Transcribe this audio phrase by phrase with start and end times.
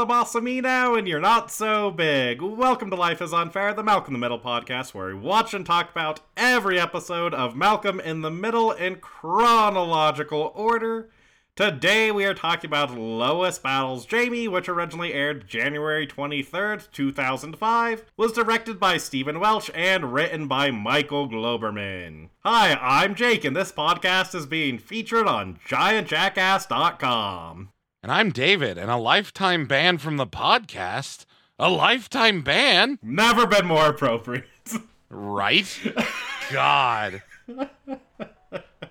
[0.00, 2.40] the boss of me now, and you're not so big.
[2.40, 5.66] Welcome to Life is Unfair, the Malcolm in the Middle podcast, where we watch and
[5.66, 11.10] talk about every episode of Malcolm in the Middle in chronological order.
[11.54, 18.32] Today we are talking about Lois Battles Jamie, which originally aired January 23rd, 2005, was
[18.32, 22.30] directed by Stephen Welch, and written by Michael Glouberman.
[22.42, 27.68] Hi, I'm Jake, and this podcast is being featured on GiantJackass.com.
[28.02, 31.26] And I'm David, and a lifetime ban from the podcast.
[31.58, 32.98] A lifetime ban?
[33.02, 34.44] Never been more appropriate.
[35.10, 35.78] Right?
[36.50, 37.22] God.
[37.48, 37.60] Uh,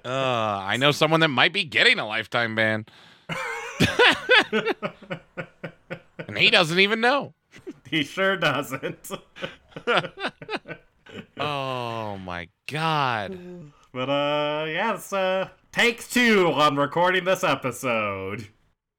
[0.06, 2.86] I know someone that might be getting a lifetime ban.
[4.52, 7.34] and he doesn't even know.
[7.90, 9.12] he sure doesn't.
[11.40, 13.40] Oh my god.
[13.94, 18.48] But uh yeah, it's uh take two on recording this episode.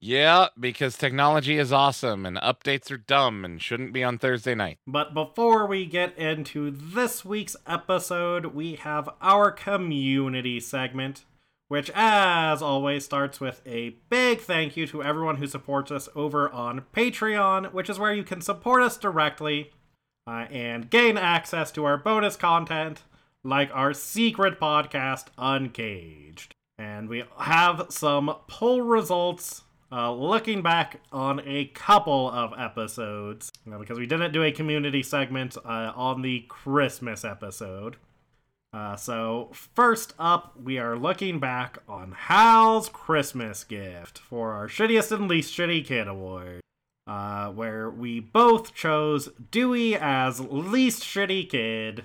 [0.03, 4.79] Yeah, because technology is awesome and updates are dumb and shouldn't be on Thursday night.
[4.87, 11.27] But before we get into this week's episode, we have our community segment,
[11.69, 16.49] which, as always, starts with a big thank you to everyone who supports us over
[16.49, 19.71] on Patreon, which is where you can support us directly
[20.27, 23.03] uh, and gain access to our bonus content,
[23.45, 26.55] like our secret podcast, Uncaged.
[26.79, 33.99] And we have some poll results uh, looking back on a couple of episodes, because
[33.99, 37.97] we didn't do a community segment uh, on the Christmas episode.
[38.73, 45.11] Uh, so, first up, we are looking back on Hal's Christmas gift for our shittiest
[45.11, 46.61] and least shitty kid award,
[47.09, 52.05] uh, where we both chose Dewey as least shitty kid.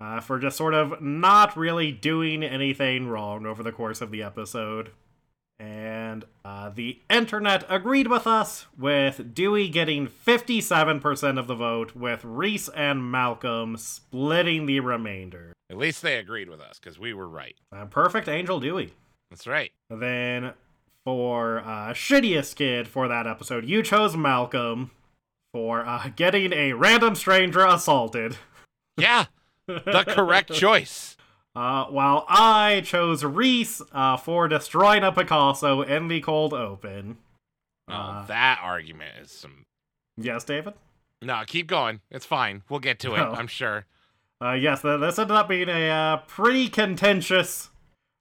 [0.00, 4.22] Uh, for just sort of not really doing anything wrong over the course of the
[4.22, 4.92] episode.
[5.60, 12.24] And uh, the internet agreed with us, with Dewey getting 57% of the vote, with
[12.24, 15.52] Reese and Malcolm splitting the remainder.
[15.70, 17.56] At least they agreed with us because we were right.
[17.72, 18.94] Uh, perfect Angel Dewey.
[19.30, 19.72] That's right.
[19.90, 20.52] Then
[21.04, 24.92] for uh, shittiest kid for that episode, you chose Malcolm
[25.52, 28.36] for uh, getting a random stranger assaulted.
[28.96, 29.26] Yeah,
[29.66, 31.16] the correct choice.
[31.56, 37.18] Uh, while I chose Reese uh, for destroying a Picasso in the cold open.
[37.88, 39.64] Oh, Uh, that argument is some.
[40.16, 40.74] Yes, David?
[41.22, 42.00] No, keep going.
[42.10, 42.62] It's fine.
[42.68, 43.32] We'll get to it, Oh.
[43.34, 43.86] I'm sure.
[44.40, 47.70] Uh, yes, this ended up being a uh, pretty contentious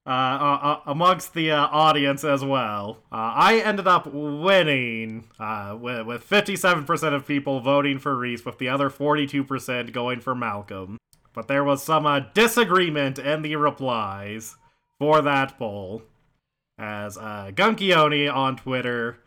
[0.07, 2.99] uh, amongst the uh, audience as well.
[3.11, 8.57] Uh, I ended up winning uh, with, with 57% of people voting for Reese, with
[8.57, 10.97] the other 42% going for Malcolm.
[11.37, 14.55] But there was some uh, disagreement in the replies
[14.97, 16.01] for that poll.
[16.79, 19.19] As uh, Gunkioni on Twitter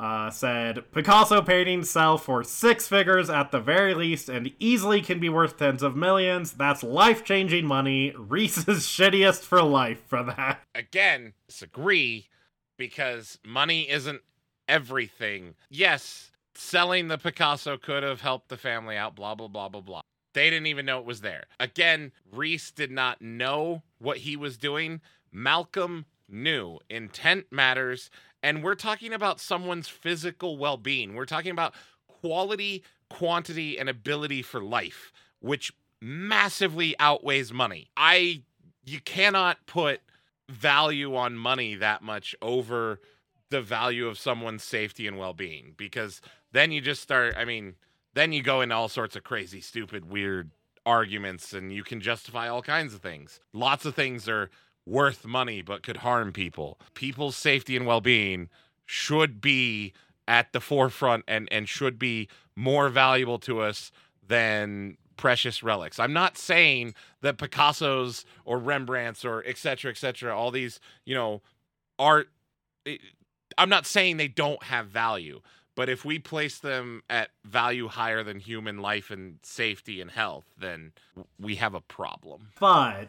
[0.00, 5.20] uh, said Picasso paintings sell for six figures at the very least and easily can
[5.20, 6.52] be worth tens of millions.
[6.52, 8.14] That's life changing money.
[8.18, 10.62] Reese's shittiest for life for that.
[10.74, 12.28] Again, disagree
[12.78, 14.22] because money isn't
[14.66, 15.54] everything.
[15.68, 20.00] Yes, selling the Picasso could have helped the family out, blah, blah, blah, blah, blah.
[20.38, 21.46] They didn't even know it was there.
[21.58, 25.00] Again, Reese did not know what he was doing.
[25.32, 26.78] Malcolm knew.
[26.88, 28.08] Intent matters.
[28.40, 31.16] And we're talking about someone's physical well being.
[31.16, 31.74] We're talking about
[32.06, 37.90] quality, quantity, and ability for life, which massively outweighs money.
[37.96, 38.44] I,
[38.84, 40.02] you cannot put
[40.48, 43.00] value on money that much over
[43.50, 46.20] the value of someone's safety and well being because
[46.52, 47.74] then you just start, I mean,
[48.18, 50.50] then you go into all sorts of crazy, stupid, weird
[50.84, 53.40] arguments and you can justify all kinds of things.
[53.52, 54.50] Lots of things are
[54.86, 56.80] worth money but could harm people.
[56.94, 58.48] People's safety and well-being
[58.86, 59.92] should be
[60.26, 63.92] at the forefront and and should be more valuable to us
[64.26, 65.98] than precious relics.
[65.98, 71.14] I'm not saying that Picasso's or Rembrandt's or et cetera, et cetera, all these, you
[71.14, 71.42] know,
[71.98, 72.30] art
[72.84, 73.00] it-
[73.56, 75.40] I'm not saying they don't have value,
[75.78, 80.44] but if we place them at value higher than human life and safety and health,
[80.58, 80.90] then
[81.38, 82.48] we have a problem.
[82.58, 83.06] But,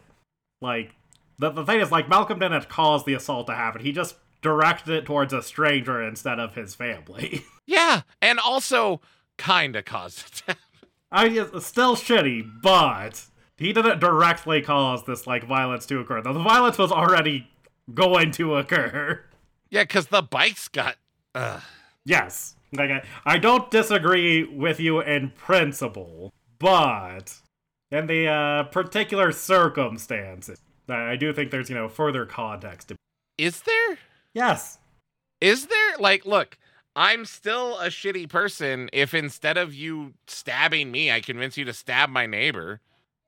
[0.62, 0.92] like,
[1.40, 3.82] the, the thing is, like, Malcolm didn't cause the assault to happen.
[3.82, 7.44] He just directed it towards a stranger instead of his family.
[7.66, 9.02] Yeah, and also
[9.38, 10.32] kind of caused it.
[10.34, 10.90] to happen.
[11.12, 13.26] I mean, it's still shitty, but
[13.58, 16.22] he didn't directly cause this, like, violence to occur.
[16.22, 17.48] The, the violence was already
[17.96, 19.24] going to occur.
[19.72, 20.98] yeah, because the bikes got.
[21.34, 21.62] Ugh.
[22.06, 22.56] Yes.
[22.74, 27.34] Like I, I don't disagree with you in principle, but
[27.92, 32.90] in the uh, particular circumstances, I I do think there's, you know, further context.
[32.90, 32.96] To-
[33.38, 33.98] Is there?
[34.34, 34.78] yes.
[35.42, 35.98] Is there?
[36.00, 36.58] Like, look,
[36.96, 41.74] I'm still a shitty person if instead of you stabbing me, I convince you to
[41.74, 42.82] stab my neighbor.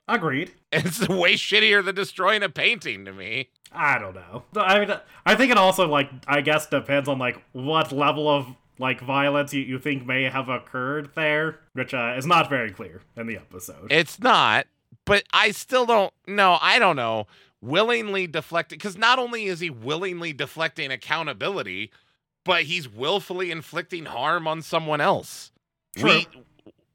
[0.08, 0.52] Agreed.
[0.74, 3.50] It's way shittier than destroying a painting to me.
[3.74, 4.44] I don't know.
[4.56, 4.94] I mean,
[5.26, 8.48] I think it also like I guess depends on like what level of
[8.82, 13.02] like violence you, you think may have occurred there, which uh, is not very clear
[13.16, 13.92] in the episode.
[13.92, 14.66] It's not,
[15.06, 16.58] but I still don't know.
[16.60, 17.28] I don't know.
[17.62, 21.92] Willingly deflecting, because not only is he willingly deflecting accountability,
[22.44, 25.52] but he's willfully inflicting harm on someone else.
[25.96, 26.22] True.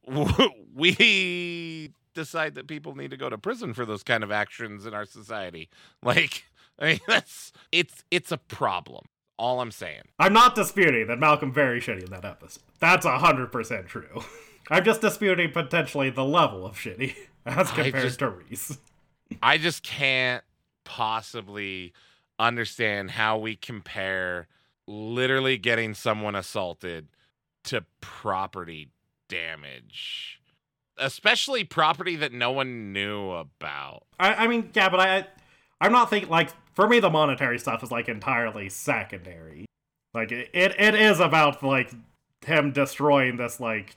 [0.09, 0.27] We
[0.75, 4.95] we decide that people need to go to prison for those kind of actions in
[4.95, 5.69] our society.
[6.03, 6.45] Like,
[6.81, 9.07] I mean, that's it's it's a problem.
[9.39, 10.03] All I'm saying.
[10.19, 12.63] I'm not disputing that Malcolm very shitty in that episode.
[12.81, 14.23] That's hundred percent true.
[14.71, 17.15] I'm just disputing potentially the level of shitty
[17.47, 18.79] as compared just- to Reese.
[19.43, 20.45] I just can't
[20.85, 21.93] possibly
[22.39, 24.47] understand how we compare
[24.87, 27.09] literally getting someone assaulted
[27.65, 28.91] to property
[29.29, 30.41] damage,
[30.97, 34.05] especially property that no one knew about.
[34.21, 35.27] I, I mean, yeah, but I,
[35.81, 39.65] I'm not thinking like for me the monetary stuff is like entirely secondary.
[40.15, 41.93] Like it, it, is about like
[42.45, 43.97] him destroying this like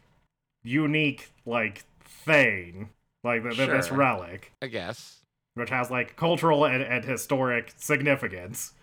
[0.63, 2.89] unique like thing,
[3.23, 5.19] like the, the- this relic, I guess.
[5.53, 8.73] which has like cultural and, and historic significance.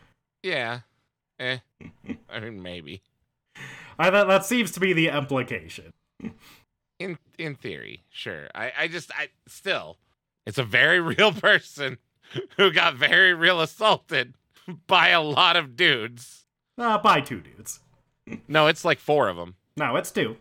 [0.42, 0.80] Yeah.
[1.40, 1.58] Eh.
[2.30, 3.02] I mean, maybe.
[3.98, 5.92] I that that seems to be the implication.
[6.98, 8.48] In in theory, sure.
[8.54, 9.96] I I just I still,
[10.46, 11.98] it's a very real person
[12.56, 14.34] who got very real assaulted
[14.86, 16.44] by a lot of dudes.
[16.78, 17.80] Uh, by two dudes.
[18.48, 19.54] No, it's like four of them.
[19.76, 20.36] No, it's two.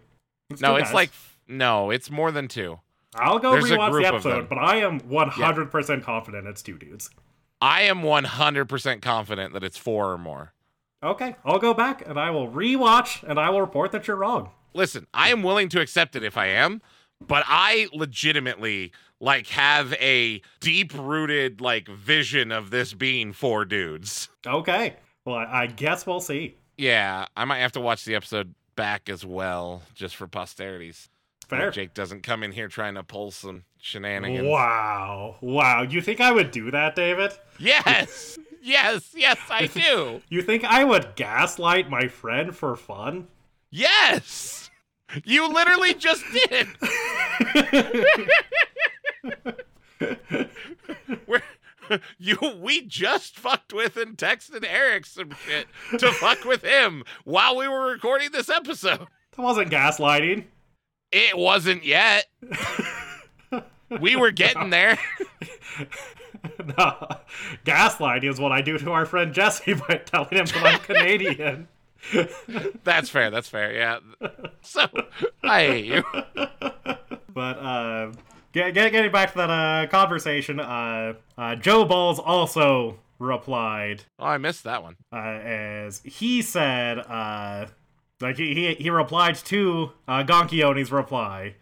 [0.50, 0.94] It's No, two it's guys.
[0.94, 1.12] like
[1.48, 2.80] no, it's more than two.
[3.16, 7.10] I'll go there's rewatch the episode, but I am 100% confident it's two dudes.
[7.62, 10.54] I am 100% confident that it's four or more.
[11.04, 14.50] Okay, I'll go back and I will rewatch and I will report that you're wrong.
[14.74, 16.82] Listen, I am willing to accept it if I am,
[17.26, 24.30] but I legitimately like have a deep-rooted like vision of this being four dudes.
[24.46, 24.96] Okay,
[25.26, 26.56] well, I, I guess we'll see.
[26.78, 31.08] Yeah, I might have to watch the episode back as well just for posterities.
[31.48, 31.72] Fair.
[31.72, 34.48] Jake doesn't come in here trying to pull some shenanigans.
[34.48, 35.84] Wow, wow.
[35.84, 37.34] You think I would do that, David?
[37.60, 38.40] Yes.
[38.64, 40.22] yes, yes, I do.
[40.30, 43.28] You think I would gaslight my friend for fun?
[43.70, 44.72] Yes.
[45.24, 46.68] You literally just did.
[51.28, 51.42] We're,
[52.18, 55.68] you we just fucked with and texted Eric some shit
[56.00, 59.08] to fuck with him while we were recording this episode.
[59.36, 60.46] That wasn't gaslighting.
[61.12, 62.26] It wasn't yet.
[64.02, 64.98] We were getting there.
[66.78, 67.08] no,
[67.66, 71.68] gaslighting is what I do to our friend Jesse by telling him that I'm Canadian.
[72.84, 73.30] That's fair.
[73.30, 73.74] That's fair.
[73.74, 74.00] Yeah.
[74.62, 74.88] So
[75.44, 76.04] I hate you.
[77.34, 78.12] But uh,
[78.56, 84.26] get, get, getting back to that uh, conversation, uh, uh, Joe Balls also replied Oh,
[84.26, 84.96] I missed that one.
[85.14, 87.68] uh, as he said, uh,
[88.20, 91.56] like he, he, he replied to uh, Gonkione's reply,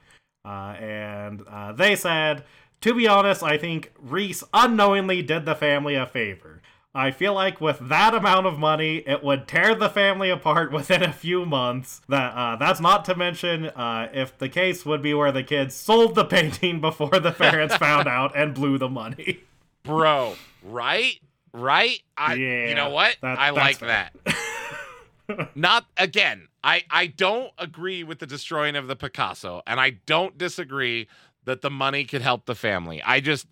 [0.45, 2.43] uh, and uh, they said,
[2.81, 6.62] to be honest, I think Reese unknowingly did the family a favor.
[6.95, 11.01] I feel like with that amount of money, it would tear the family apart within
[11.01, 12.01] a few months.
[12.07, 15.75] That uh, that's not to mention uh, if the case would be where the kids
[15.75, 19.39] sold the painting before the parents found out and blew the money.
[19.83, 21.19] Bro, right?
[21.51, 22.01] Right?
[22.17, 23.17] I Yeah, you know what?
[23.21, 25.50] that- I like that's that.
[25.55, 26.47] Not again.
[26.63, 31.07] I I don't agree with the destroying of the Picasso and I don't disagree
[31.45, 33.01] that the money could help the family.
[33.03, 33.47] I just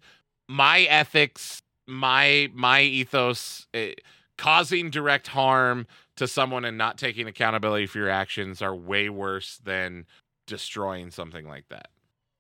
[0.48, 3.93] my ethics, my my ethos eh,
[4.38, 9.59] causing direct harm to someone and not taking accountability for your actions are way worse
[9.63, 10.05] than
[10.47, 11.89] destroying something like that.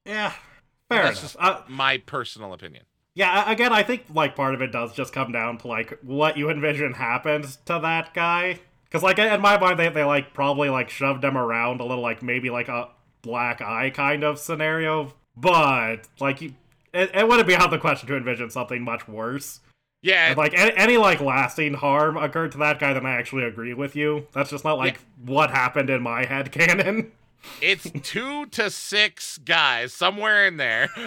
[0.05, 0.33] Yeah,
[0.89, 1.21] fair That's enough.
[1.21, 2.83] just Uh, my personal opinion.
[3.13, 6.37] Yeah, again, I think like part of it does just come down to like what
[6.37, 8.59] you envision happened to that guy.
[8.85, 12.03] Because like in my mind, they they like probably like shoved him around a little,
[12.03, 12.89] like maybe like a
[13.21, 15.13] black eye kind of scenario.
[15.37, 16.53] But like, you,
[16.93, 19.59] it, it wouldn't be out of the question to envision something much worse.
[20.03, 23.43] Yeah, If, like any, any like lasting harm occurred to that guy, then I actually
[23.43, 24.27] agree with you.
[24.33, 27.11] That's just not like what happened in my head canon.
[27.61, 30.89] It's two to six guys somewhere in there.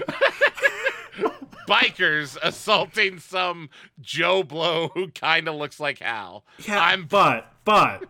[1.69, 6.45] Bikers assaulting some Joe Blow who kind of looks like Hal.
[6.67, 8.05] Yeah, I'm but but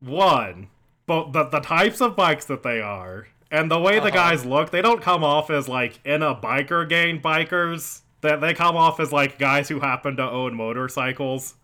[0.00, 0.68] one,
[1.06, 4.10] but the the types of bikes that they are, and the way the Uh-huh.
[4.10, 8.02] guys look, they don't come off as like in a biker gang bikers.
[8.22, 11.54] That they come off as like guys who happen to own motorcycles.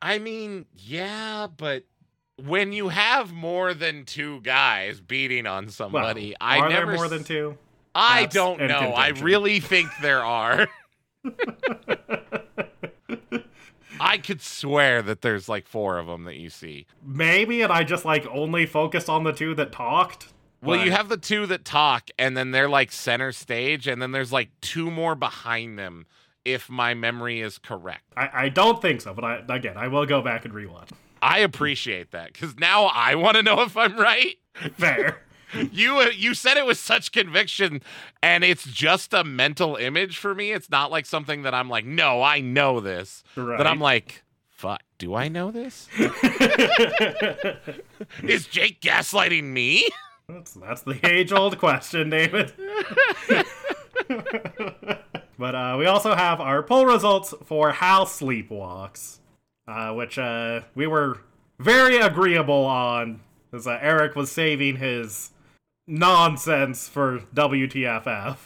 [0.00, 1.84] I mean, yeah, but
[2.36, 7.04] when you have more than two guys beating on somebody, I Are never there more
[7.06, 7.56] s- than two?
[7.94, 8.92] I That's don't know.
[8.94, 10.68] I really think there are.
[14.00, 16.86] I could swear that there's like four of them that you see.
[17.04, 20.28] Maybe, and I just like only focused on the two that talked.
[20.62, 24.12] Well, you have the two that talk, and then they're like center stage, and then
[24.12, 26.06] there's like two more behind them,
[26.44, 28.04] if my memory is correct.
[28.16, 30.90] I, I don't think so, but I again I will go back and rewatch.
[31.20, 34.36] I appreciate that because now I want to know if I'm right.
[34.76, 35.22] Fair.
[35.70, 37.82] You uh, you said it with such conviction,
[38.22, 40.50] and it's just a mental image for me.
[40.50, 43.22] It's not like something that I'm like, no, I know this.
[43.36, 43.58] right.
[43.58, 45.90] But I'm like, fuck, do I know this?
[48.22, 49.86] Is Jake gaslighting me?
[50.32, 52.52] That's that's the age old question, David.
[55.38, 59.18] but uh, we also have our poll results for Hal sleepwalks,
[59.68, 61.20] uh, which uh, we were
[61.58, 63.20] very agreeable on,
[63.52, 65.30] as uh, Eric was saving his
[65.86, 68.36] nonsense for WTFF.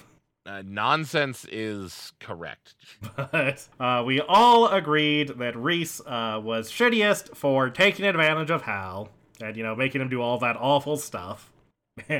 [0.44, 2.74] Uh, nonsense is correct.
[3.16, 9.08] But uh, we all agreed that Reese uh, was shittiest for taking advantage of Hal
[9.40, 11.50] and, you know, making him do all that awful stuff.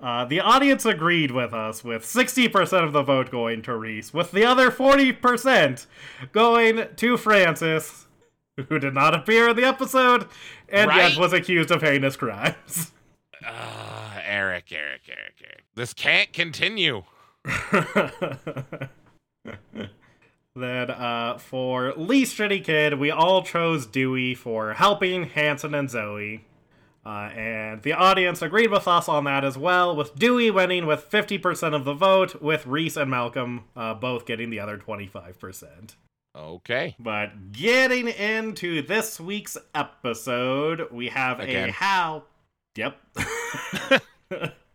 [0.00, 4.30] uh, the audience agreed with us, with 60% of the vote going to Reese, with
[4.32, 5.86] the other 40%
[6.32, 8.06] going to Francis,
[8.68, 10.28] who did not appear in the episode
[10.68, 11.10] and Right?
[11.10, 12.92] yet was accused of heinous crimes.
[13.48, 15.64] Ah, Eric, Eric, Eric, Eric.
[15.76, 17.04] This can't continue.
[20.56, 26.44] then uh, for least shitty kid, we all chose Dewey for helping Hanson and Zoe.
[27.06, 31.08] Uh, and the audience agreed with us on that as well, with Dewey winning with
[31.08, 35.94] 50% of the vote, with Reese and Malcolm uh, both getting the other 25%.
[36.36, 36.96] Okay.
[36.98, 41.68] But getting into this week's episode, we have Again.
[41.68, 42.24] a Hal.
[42.74, 42.98] Yep.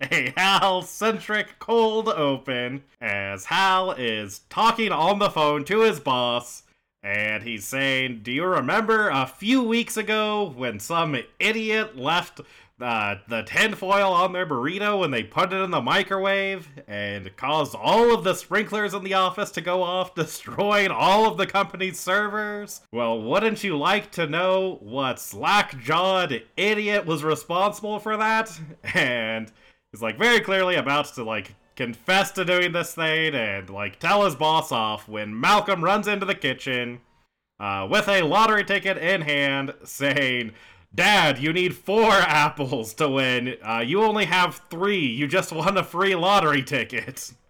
[0.02, 6.64] a Hal centric cold open as Hal is talking on the phone to his boss.
[7.04, 12.42] And he's saying, Do you remember a few weeks ago when some idiot left
[12.82, 17.76] uh, the tinfoil on their burrito when they put it in the microwave and caused
[17.76, 22.00] all of the sprinklers in the office to go off, destroying all of the company's
[22.00, 22.82] servers?
[22.92, 28.60] Well, wouldn't you like to know what slack jawed idiot was responsible for that?
[28.94, 29.52] And
[29.92, 34.26] he's like very clearly about to like confess to doing this thing and like tell
[34.26, 37.02] his boss off when Malcolm runs into the kitchen
[37.60, 40.52] uh, with a lottery ticket in hand saying,
[40.94, 43.56] Dad, you need four apples to win.
[43.64, 45.06] Uh, you only have three.
[45.06, 47.32] You just won a free lottery ticket.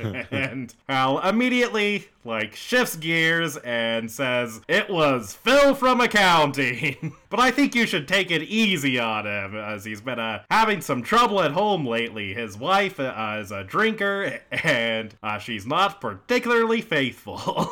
[0.30, 7.14] and Hal immediately like shifts gears and says it was Phil from accounting.
[7.30, 10.80] but I think you should take it easy on him as he's been uh, having
[10.80, 12.34] some trouble at home lately.
[12.34, 17.70] His wife uh, is a drinker and uh, she's not particularly faithful.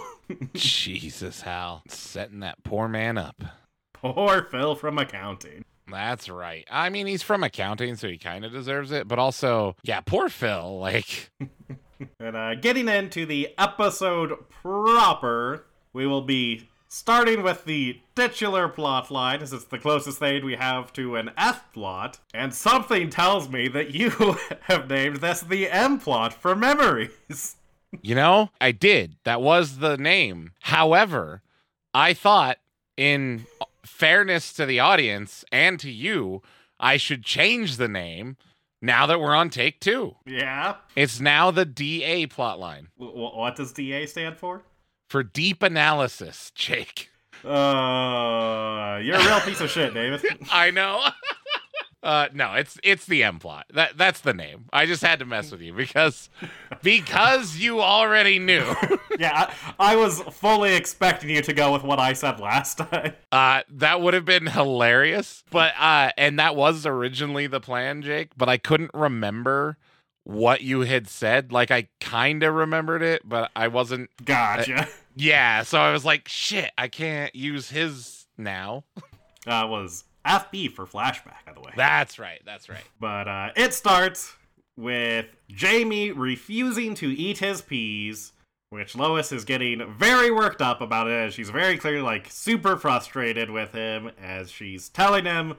[0.55, 1.83] Jesus, Hal.
[1.89, 3.43] Setting that poor man up.
[3.95, 5.65] Poor Phil from accounting.
[5.91, 6.67] That's right.
[6.71, 9.09] I mean, he's from accounting, so he kind of deserves it.
[9.09, 10.79] But also, yeah, poor Phil.
[10.79, 11.31] Like,
[12.21, 19.11] And uh, getting into the episode proper, we will be starting with the titular plot
[19.11, 22.19] line, as it's the closest thing we have to an F plot.
[22.33, 24.11] And something tells me that you
[24.63, 27.57] have named this the M plot for memories.
[28.03, 29.17] you know, I did.
[29.25, 30.53] That was the name.
[30.61, 31.43] However,
[31.95, 32.59] I thought,
[32.97, 33.47] in
[33.85, 36.43] fairness to the audience and to you,
[36.81, 38.37] I should change the name
[38.81, 40.15] now that we're on take two.
[40.27, 40.77] Yeah?
[40.97, 44.63] It's now the DA plotline W- what does DA stand for?
[45.09, 47.09] for deep analysis, Jake.
[47.45, 50.23] Uh, you're a real piece of shit, David.
[50.53, 51.03] I know.
[52.03, 53.67] Uh no, it's it's the M plot.
[53.75, 54.67] That that's the name.
[54.73, 56.31] I just had to mess with you because
[56.83, 58.65] because you already knew.
[59.19, 63.15] yeah, I, I was fully expecting you to go with what I said last time.
[63.33, 65.43] Uh that would have been hilarious.
[65.51, 69.77] But uh and that was originally the plan, Jake, but I couldn't remember
[70.23, 71.51] what you had said.
[71.53, 74.87] Like I kind of remembered it, but I wasn't Gotcha.
[75.17, 78.85] Yeah, so I was like, shit, I can't use his now.
[79.49, 81.73] Uh, was FB for flashback, by the way.
[81.77, 82.41] That's right.
[82.45, 82.85] That's right.
[83.01, 84.35] But uh, it starts
[84.77, 88.33] with Jamie refusing to eat his peas,
[88.71, 91.33] which Lois is getting very worked up about it.
[91.33, 95.57] She's very clearly like super frustrated with him as she's telling him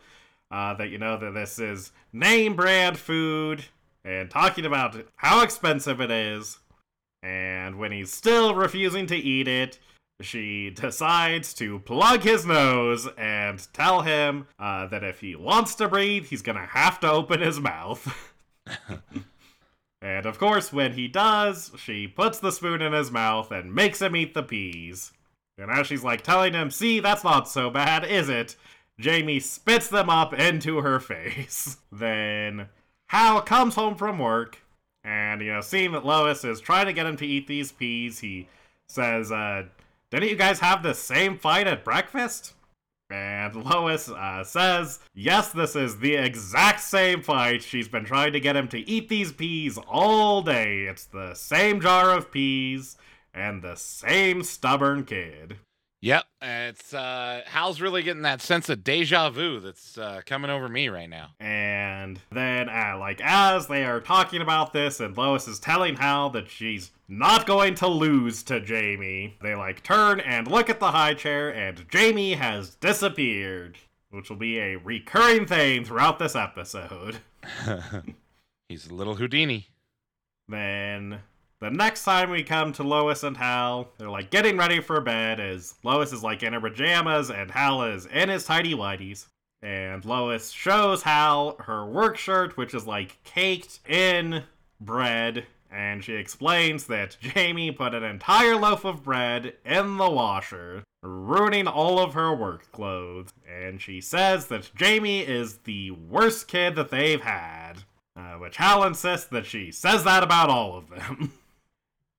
[0.51, 3.65] uh, that you know that this is name brand food
[4.05, 6.59] and talking about how expensive it is.
[7.21, 9.79] And when he's still refusing to eat it,
[10.21, 15.87] she decides to plug his nose and tell him uh, that if he wants to
[15.87, 18.33] breathe, he's gonna have to open his mouth.
[20.01, 24.01] and of course, when he does, she puts the spoon in his mouth and makes
[24.01, 25.13] him eat the peas.
[25.57, 28.55] And as she's like telling him, see, that's not so bad, is it?
[28.99, 31.77] Jamie spits them up into her face.
[31.91, 32.67] then
[33.07, 34.59] Hal comes home from work,
[35.03, 38.19] and, you know, seeing that Lois is trying to get him to eat these peas,
[38.19, 38.47] he
[38.87, 39.63] says, uh,
[40.11, 42.53] didn't you guys have the same fight at breakfast?
[43.11, 47.63] And Lois uh, says, yes, this is the exact same fight.
[47.63, 50.81] She's been trying to get him to eat these peas all day.
[50.83, 52.97] It's the same jar of peas
[53.33, 55.57] and the same stubborn kid.
[56.01, 60.69] Yep, it's uh Hal's really getting that sense of deja vu that's uh, coming over
[60.69, 61.31] me right now.
[61.41, 66.29] And then, uh, like, as they are talking about this, and Lois is telling Hal
[66.29, 70.91] that she's not going to lose to Jamie, they like turn and look at the
[70.91, 73.77] high chair, and Jamie has disappeared,
[74.09, 77.17] which will be a recurring thing throughout this episode.
[78.69, 79.67] He's a little Houdini.
[80.47, 81.19] Then
[81.61, 85.41] the next time we come to Lois and Hal, they're like getting ready for bed
[85.41, 89.25] as Lois is like in her pajamas and Hal is in his tidy whities.
[89.61, 94.43] And Lois shows Hal her work shirt, which is like caked in
[94.79, 95.47] bread.
[95.69, 101.67] And she explains that Jamie put an entire loaf of bread in the washer, ruining
[101.67, 103.33] all of her work clothes.
[103.45, 107.83] And she says that Jamie is the worst kid that they've had.
[108.15, 111.33] Uh, which Hal insists that she says that about all of them.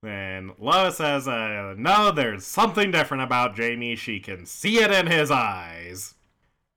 [0.02, 3.96] And Lois says, uh, no, there's something different about Jamie.
[3.96, 6.14] She can see it in his eyes.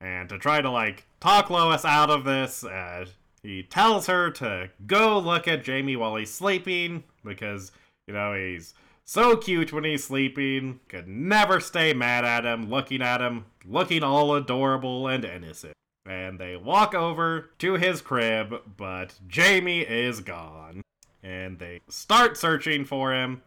[0.00, 3.06] And to try to, like, talk Lois out of this, uh,
[3.42, 7.72] he tells her to go look at Jamie while he's sleeping because,
[8.06, 8.74] you know, he's
[9.06, 14.02] so cute when he's sleeping, could never stay mad at him, looking at him, looking
[14.02, 15.74] all adorable and innocent.
[16.06, 20.83] And they walk over to his crib, but Jamie is gone
[21.24, 23.42] and they start searching for him,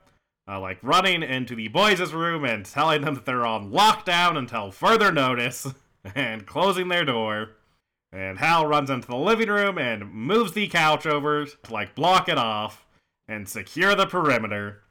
[0.49, 4.71] uh, like running into the boys' room and telling them that they're on lockdown until
[4.71, 5.67] further notice,
[6.15, 7.51] and closing their door.
[8.11, 12.27] And Hal runs into the living room and moves the couch over to like block
[12.27, 12.85] it off
[13.27, 14.81] and secure the perimeter.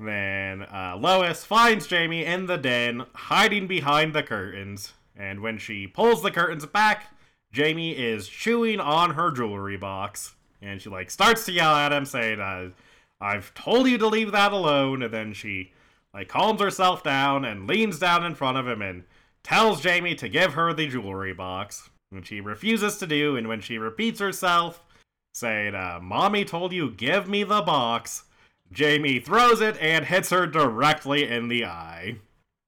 [0.00, 4.92] Then uh, Lois finds Jamie in the den, hiding behind the curtains.
[5.16, 7.14] And when she pulls the curtains back,
[7.52, 12.04] Jamie is chewing on her jewelry box and she like starts to yell at him,
[12.04, 12.70] saying, uh,
[13.20, 15.72] "I've told you to leave that alone." And then she
[16.14, 19.04] like calms herself down and leans down in front of him and
[19.42, 23.36] tells Jamie to give her the jewelry box, which he refuses to do.
[23.36, 24.82] And when she repeats herself,
[25.34, 28.24] saying, uh, "Mommy told you give me the box,"
[28.72, 32.16] Jamie throws it and hits her directly in the eye.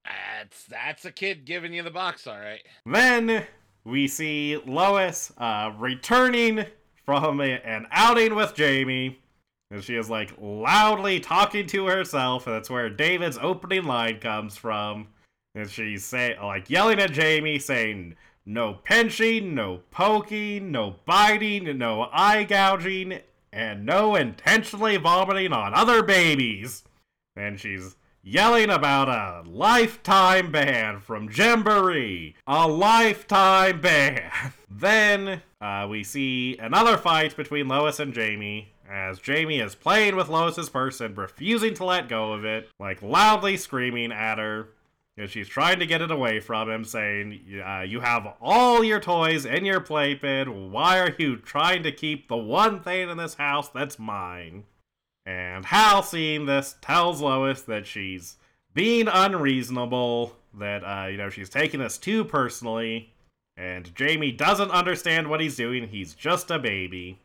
[0.04, 2.62] That's that's a kid giving you the box, all right.
[2.86, 3.46] Then
[3.84, 6.66] we see Lois uh, returning
[7.04, 9.18] from an outing with Jamie.
[9.70, 14.56] And she is like loudly talking to herself, and that's where David's opening line comes
[14.56, 15.08] from.
[15.54, 22.08] And she's say like yelling at Jamie, saying, No pinching, no poking, no biting, no
[22.12, 23.20] eye gouging,
[23.52, 26.82] and no intentionally vomiting on other babies.
[27.36, 32.34] And she's yelling about a lifetime ban from Gymboree.
[32.46, 34.30] A lifetime ban.
[34.70, 38.72] then uh, we see another fight between Lois and Jamie.
[38.90, 43.02] As Jamie is playing with Lois's purse and refusing to let go of it, like
[43.02, 44.70] loudly screaming at her.
[45.16, 49.00] And she's trying to get it away from him, saying, uh, You have all your
[49.00, 50.72] toys in your playpen.
[50.72, 54.64] Why are you trying to keep the one thing in this house that's mine?
[55.30, 58.36] And Hal, seeing this, tells Lois that she's
[58.74, 63.12] being unreasonable, that, uh, you know, she's taking this too personally,
[63.56, 67.20] and Jamie doesn't understand what he's doing, he's just a baby.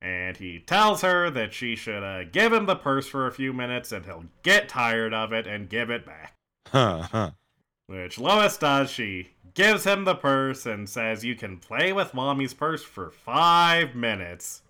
[0.00, 3.52] And he tells her that she should uh, give him the purse for a few
[3.52, 6.34] minutes and he'll get tired of it and give it back.
[6.68, 7.30] Huh, huh.
[7.86, 8.90] Which Lois does.
[8.90, 13.94] She gives him the purse and says, You can play with mommy's purse for five
[13.96, 14.62] minutes.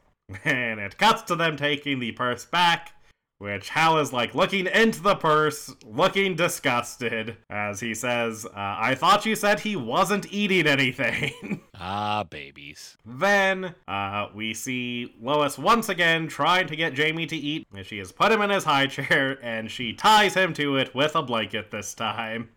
[0.44, 2.92] And it cuts to them taking the purse back,
[3.38, 8.94] which Hal is like looking into the purse, looking disgusted, as he says, uh, I
[8.94, 11.62] thought you said he wasn't eating anything.
[11.74, 12.96] ah, babies.
[13.04, 17.98] then uh, we see Lois once again trying to get Jamie to eat, and she
[17.98, 21.22] has put him in his high chair, and she ties him to it with a
[21.22, 22.50] blanket this time.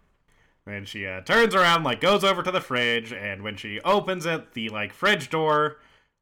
[0.66, 4.26] Then she uh, turns around, like goes over to the fridge, and when she opens
[4.26, 5.78] it, the like fridge door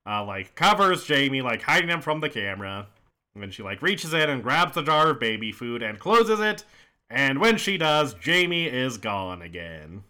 [0.06, 2.88] uh, like covers Jamie, like hiding him from the camera.
[3.34, 6.40] And then she like reaches in and grabs the jar of baby food and closes
[6.40, 6.66] it,
[7.10, 10.04] And when she does, Jamie is gone again.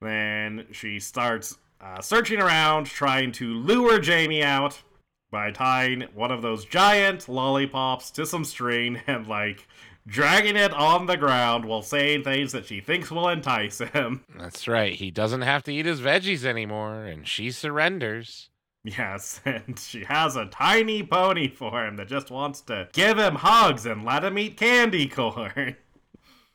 [0.00, 4.82] Then she starts uh, searching around, trying to lure Jamie out
[5.30, 9.66] by tying one of those giant lollipops to some string and, like,
[10.06, 14.24] dragging it on the ground while saying things that she thinks will entice him.
[14.38, 14.94] That's right.
[14.94, 18.50] He doesn't have to eat his veggies anymore, and she surrenders.
[18.84, 23.36] Yes, and she has a tiny pony for him that just wants to give him
[23.36, 25.76] hugs and let him eat candy corn.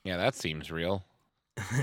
[0.05, 1.03] Yeah, that seems real.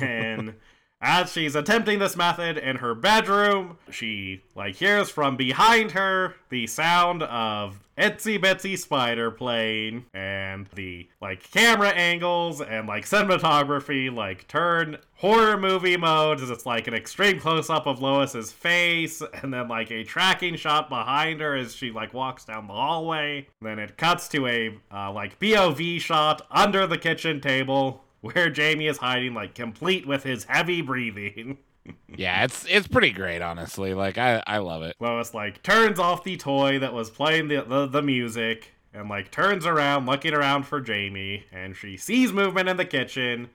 [0.01, 0.55] and
[1.01, 6.67] as she's attempting this method in her bedroom, she like hears from behind her the
[6.67, 14.47] sound of Itsy Bitsy Spider playing, and the like camera angles and like cinematography like
[14.49, 19.53] turn horror movie mode as it's like an extreme close up of Lois's face, and
[19.53, 23.47] then like a tracking shot behind her as she like walks down the hallway.
[23.63, 28.87] Then it cuts to a uh, like POV shot under the kitchen table where Jamie
[28.87, 31.59] is hiding, like complete with his heavy breathing.
[32.17, 33.95] yeah, it's it's pretty great, honestly.
[33.95, 34.97] Like I I love it.
[35.01, 39.31] Lois like turns off the toy that was playing the, the the music and like
[39.31, 43.51] turns around, looking around for Jamie, and she sees movement in the kitchen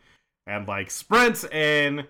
[0.48, 2.06] and like sprints in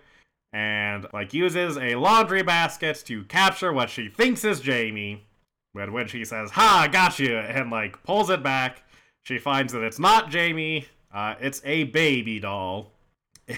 [0.52, 5.26] and like uses a laundry basket to capture what she thinks is Jamie.
[5.74, 8.82] But when she says, "Ha, got you," and like pulls it back,
[9.22, 10.86] she finds that it's not Jamie.
[11.12, 12.92] Uh, it's a baby doll,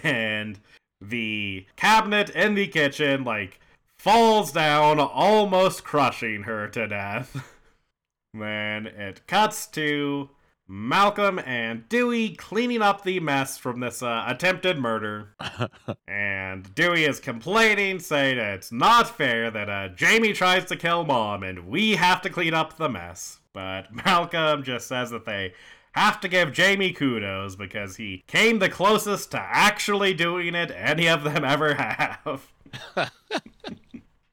[0.03, 0.59] and
[1.01, 3.61] the cabinet in the kitchen like
[3.99, 7.51] falls down, almost crushing her to death.
[8.35, 10.31] then it cuts to
[10.67, 15.35] Malcolm and Dewey cleaning up the mess from this uh, attempted murder.
[16.09, 21.43] and Dewey is complaining, saying it's not fair that uh, Jamie tries to kill mom
[21.43, 23.41] and we have to clean up the mess.
[23.53, 25.53] But Malcolm just says that they
[25.95, 31.09] have to give Jamie kudos because he came the closest to actually doing it any
[31.09, 32.53] of them ever have.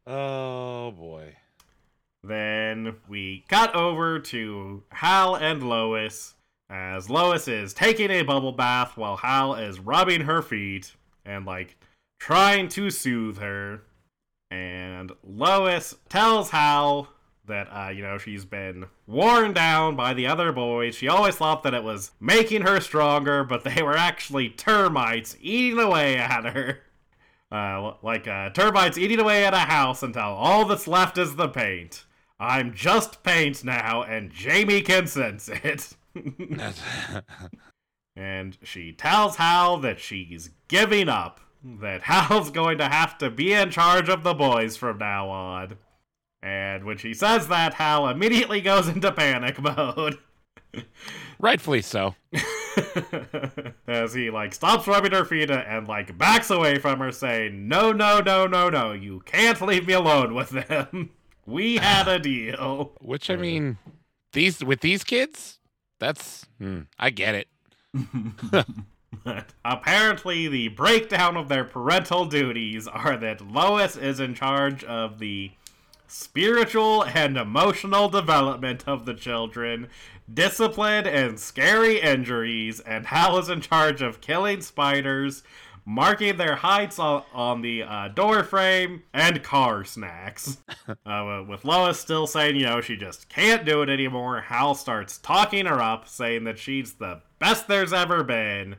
[0.08, 1.36] oh boy.
[2.24, 6.36] Then we cut over to Hal and Lois
[6.70, 10.96] as Lois is taking a bubble bath while Hal is rubbing her feet
[11.26, 11.78] and like
[12.20, 13.84] trying to soothe her.
[14.50, 17.10] And Lois tells Hal
[17.46, 20.96] that uh, you know she's been worn down by the other boys.
[20.96, 25.80] She always thought that it was making her stronger, but they were actually termites eating
[25.80, 26.82] away at her.
[27.52, 31.50] Uh, like uh, termites eating away at a house until all that's left is the
[31.50, 32.06] paint.
[32.40, 35.96] I'm just paint now, and Jamie can sense it.
[38.16, 43.54] and she tells Hal that she's giving up, that Hal's going to have to be
[43.54, 45.78] in charge of the boys from now on.
[46.44, 50.18] And when she says that, Hal immediately goes into panic mode.
[51.40, 52.16] Rightfully so.
[53.88, 57.92] As he like stops rubbing her feet and like backs away from her, saying, "No,
[57.92, 58.94] no, no, no, no!
[58.94, 61.12] You can't leave me alone with them.
[61.48, 63.80] We had a deal." Which I mean,
[64.32, 65.60] these with these kids,
[66.00, 67.48] that's hmm, I get it.
[69.24, 75.18] but apparently, the breakdown of their parental duties are that Lois is in charge of
[75.18, 75.52] the
[76.12, 79.88] spiritual and emotional development of the children,
[80.32, 85.42] discipline and scary injuries, and Hal is in charge of killing spiders,
[85.86, 90.58] marking their heights on, on the uh, door frame, and car snacks.
[91.06, 95.18] uh, with Lois still saying, you know, she just can't do it anymore, Hal starts
[95.18, 98.76] talking her up, saying that she's the best there's ever been.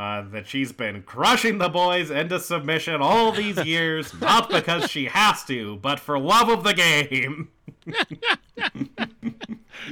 [0.00, 5.04] Uh, that she's been crushing the boys into submission all these years, not because she
[5.04, 7.50] has to, but for love of the game.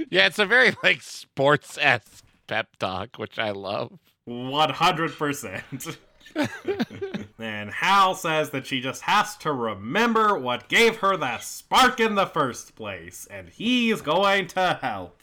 [0.09, 3.99] yeah, it's a very like sports esque pep talk, which I love.
[4.27, 5.97] 100%.
[7.39, 12.15] and Hal says that she just has to remember what gave her that spark in
[12.15, 15.23] the first place, and he's going to help.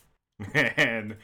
[0.53, 1.15] And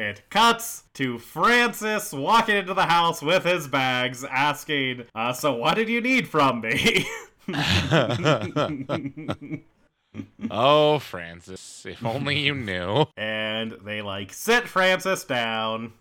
[0.00, 5.74] it cuts to Francis walking into the house with his bags, asking, uh, So, what
[5.74, 7.06] did you need from me?
[10.50, 13.06] oh, Francis, if only you knew.
[13.16, 15.92] And they like sit Francis down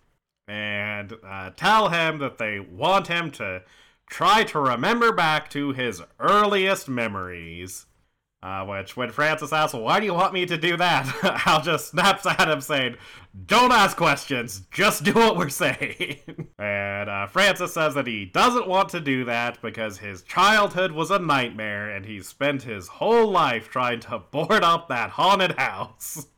[0.47, 3.63] and uh, tell him that they want him to
[4.09, 7.85] try to remember back to his earliest memories.
[8.41, 11.05] Uh, which, when Francis asks, Why do you want me to do that?
[11.39, 12.95] Hal just snaps at him, saying,
[13.45, 16.19] Don't ask questions, just do what we're saying.
[16.59, 21.11] and uh, Francis says that he doesn't want to do that because his childhood was
[21.11, 26.27] a nightmare and he spent his whole life trying to board up that haunted house.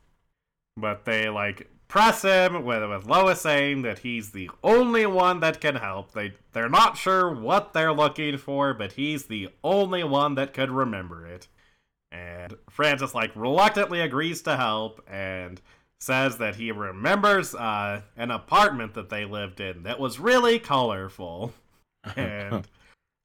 [0.74, 5.60] But they, like, press him with, with Lois saying that he's the only one that
[5.60, 6.12] can help.
[6.12, 10.70] They they're not sure what they're looking for, but he's the only one that could
[10.70, 11.48] remember it.
[12.12, 15.60] And Francis like reluctantly agrees to help and
[15.98, 21.52] says that he remembers uh, an apartment that they lived in that was really colorful.
[22.16, 22.66] And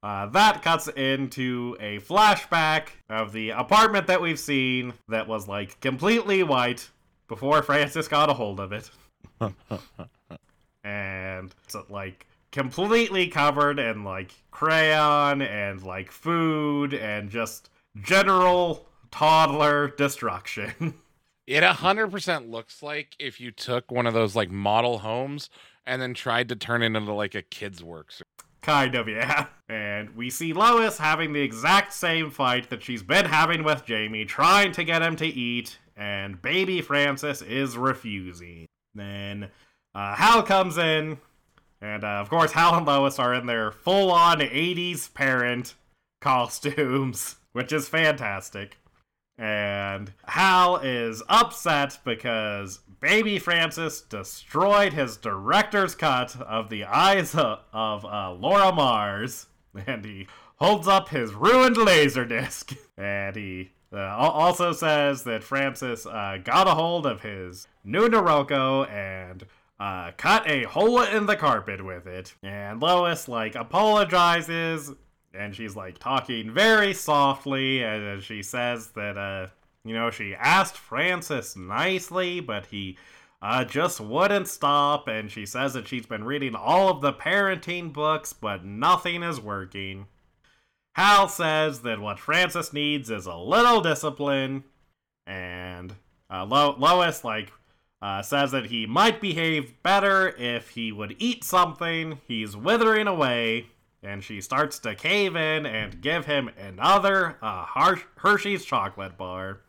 [0.04, 5.80] uh, that cuts into a flashback of the apartment that we've seen that was like
[5.80, 6.88] completely white
[7.28, 8.92] before Francis got a hold of it.
[10.84, 17.70] and it's like completely covered in like crayon and like food and just
[18.04, 20.96] general toddler destruction.
[21.48, 25.50] It 100% looks like if you took one of those like model homes
[25.86, 28.22] and then tried to turn it into like a kid's works.
[28.62, 29.46] Kind of, yeah.
[29.70, 34.26] And we see Lois having the exact same fight that she's been having with Jamie,
[34.26, 38.68] trying to get him to eat, and baby Francis is refusing.
[38.94, 39.50] Then
[39.96, 41.18] uh, Hal comes in,
[41.82, 45.76] and uh, of course, Hal and Lois are in their full on 80s parent
[46.20, 48.78] costumes, which is fantastic.
[49.36, 57.62] And Hal is upset because baby Francis destroyed his director's cut of the eyes of,
[57.74, 59.48] of uh, Laura Mars,
[59.88, 62.76] and he holds up his ruined laser disc.
[62.96, 68.88] And he uh, also says that Francis uh, got a hold of his new Norelco
[68.88, 69.46] and
[69.80, 72.36] uh, cut a hole in the carpet with it.
[72.44, 74.94] And Lois, like, apologizes
[75.34, 79.48] and she's like talking very softly and she says that uh
[79.84, 82.98] you know she asked francis nicely but he
[83.42, 85.08] uh just wouldn't stop.
[85.08, 89.40] And she says that she's been reading all of the parenting books but nothing is
[89.40, 90.08] working.
[90.94, 94.64] Hal says that what francis needs is a little discipline.
[95.28, 95.94] And
[96.32, 97.52] uh, Lo- lois like
[98.02, 102.20] uh, says that he might behave better if he would eat something.
[102.28, 103.68] He's withering away
[104.04, 107.66] and she starts to cave in and give him another uh,
[108.16, 109.62] Hershey's chocolate bar.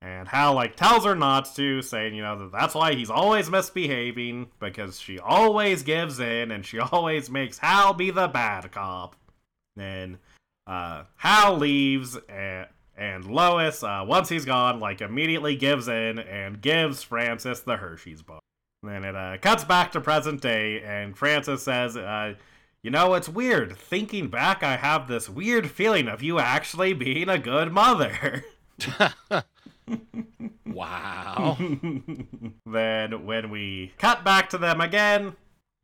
[0.00, 3.50] And Hal like tells her not to, saying you know that that's why he's always
[3.50, 9.16] misbehaving because she always gives in and she always makes Hal be the bad cop.
[9.76, 10.18] Then
[10.66, 16.60] uh, Hal leaves and and Lois, uh, once he's gone, like immediately gives in and
[16.60, 18.40] gives Francis the Hershey's bar.
[18.82, 22.34] Then it uh, cuts back to present day, and Francis says, uh,
[22.84, 23.78] you know, it's weird.
[23.78, 28.44] Thinking back, I have this weird feeling of you actually being a good mother.
[30.66, 31.56] wow.
[32.66, 35.34] then, when we cut back to them again,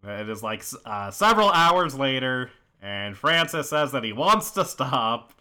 [0.05, 2.51] it is like uh, several hours later,
[2.83, 5.33] and Francis says that he wants to stop.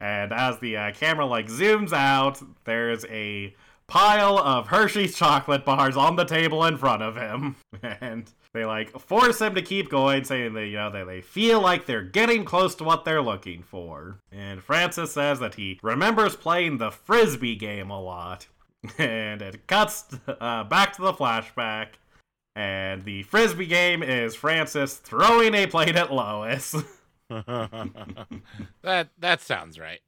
[0.00, 3.56] And as the uh, camera like zooms out, there's a
[3.88, 7.56] pile of Hershey's chocolate bars on the table in front of him.
[7.82, 11.60] And they like force him to keep going, saying that you know that they feel
[11.60, 14.20] like they're getting close to what they're looking for.
[14.32, 18.46] And Francis says that he remembers playing the frisbee game a lot.
[18.96, 21.94] And it cuts uh, back to the flashback.
[22.54, 26.76] And the frisbee game is Francis throwing a plate at Lois.
[27.28, 30.00] that that sounds right.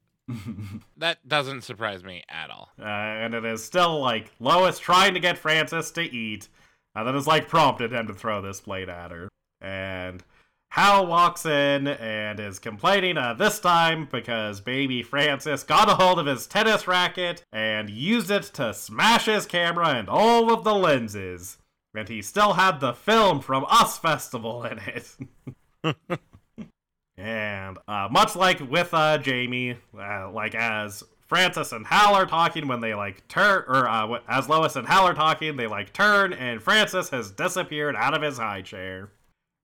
[0.96, 2.70] that doesn't surprise me at all.
[2.78, 6.48] Uh, and it is still like Lois trying to get Francis to eat,
[6.94, 9.28] and then it's like prompted him to throw this plate at her.
[9.60, 10.22] And
[10.70, 16.18] Hal walks in and is complaining uh, this time because baby Francis got a hold
[16.18, 20.74] of his tennis racket and used it to smash his camera and all of the
[20.74, 21.58] lenses.
[21.94, 25.16] And he still had the film from Us Festival in it.
[27.16, 32.66] and uh, much like with uh, Jamie, uh, like as Francis and Hal are talking
[32.66, 36.32] when they like turn, or uh, as Lois and Hal are talking, they like turn,
[36.32, 39.12] and Francis has disappeared out of his high chair.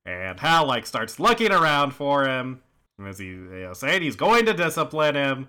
[0.04, 2.62] And Hal like starts looking around for him,
[3.04, 5.48] as he you know, saying he's going to discipline him,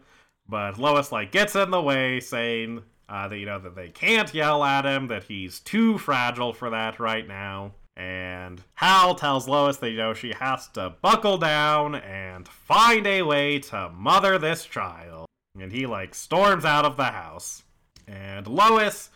[0.49, 4.34] but Lois like gets in the way, saying uh, that you know that they can't
[4.34, 7.73] yell at him, that he's too fragile for that right now.
[7.95, 13.21] And Hal tells Lois that you know she has to buckle down and find a
[13.21, 15.27] way to mother this child
[15.62, 17.63] and he like storms out of the house.
[18.08, 19.10] And Lois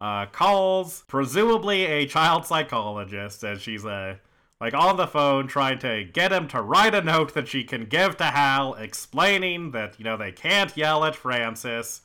[0.00, 4.16] uh, calls presumably a child psychologist, and she's uh,
[4.60, 7.86] like on the phone trying to get him to write a note that she can
[7.86, 12.02] give to Hal, explaining that you know they can't yell at Francis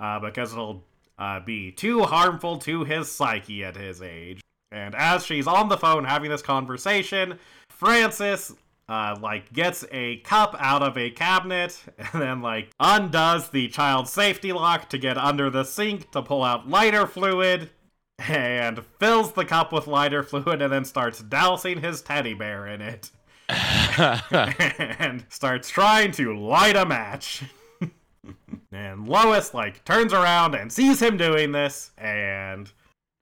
[0.00, 0.84] uh, because it'll
[1.18, 4.40] uh, be too harmful to his psyche at his age.
[4.72, 7.38] And as she's on the phone having this conversation,
[7.70, 8.52] Francis
[8.88, 14.08] uh, like gets a cup out of a cabinet and then like undoes the child
[14.08, 17.70] safety lock to get under the sink to pull out lighter fluid
[18.18, 22.80] and fills the cup with lighter fluid and then starts dousing his teddy bear in
[22.80, 23.10] it.
[23.48, 27.44] and starts trying to light a match.
[28.72, 32.72] and Lois like turns around and sees him doing this and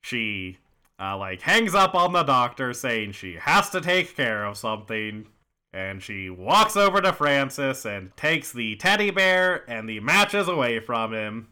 [0.03, 0.59] she
[1.01, 5.27] uh, like hangs up on the doctor saying she has to take care of something
[5.75, 10.79] and she walks over to Francis and takes the teddy bear and the matches away
[10.79, 11.49] from him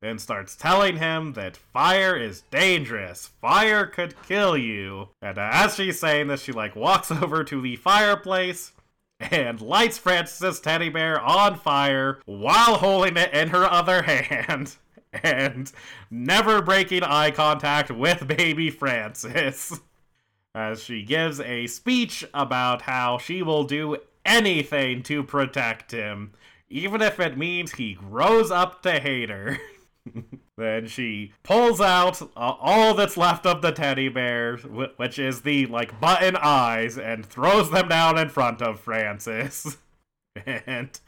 [0.00, 3.30] and starts telling him that fire is dangerous.
[3.40, 5.08] Fire could kill you.
[5.20, 8.72] And as she's saying this, she like walks over to the fireplace
[9.18, 14.76] and lights Francis's teddy bear on fire while holding it in her other hand
[15.12, 15.72] and
[16.10, 19.80] never breaking eye contact with baby Francis.
[20.54, 26.32] As she gives a speech about how she will do anything to protect him,
[26.68, 29.58] even if it means he grows up to hate her.
[30.56, 35.42] then she pulls out uh, all that's left of the teddy bear, wh- which is
[35.42, 39.78] the like button eyes, and throws them down in front of Francis.
[40.46, 40.98] and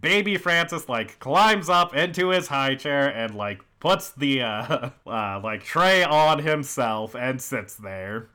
[0.00, 5.40] baby Francis like climbs up into his high chair and like puts the uh, uh
[5.42, 8.28] like tray on himself and sits there.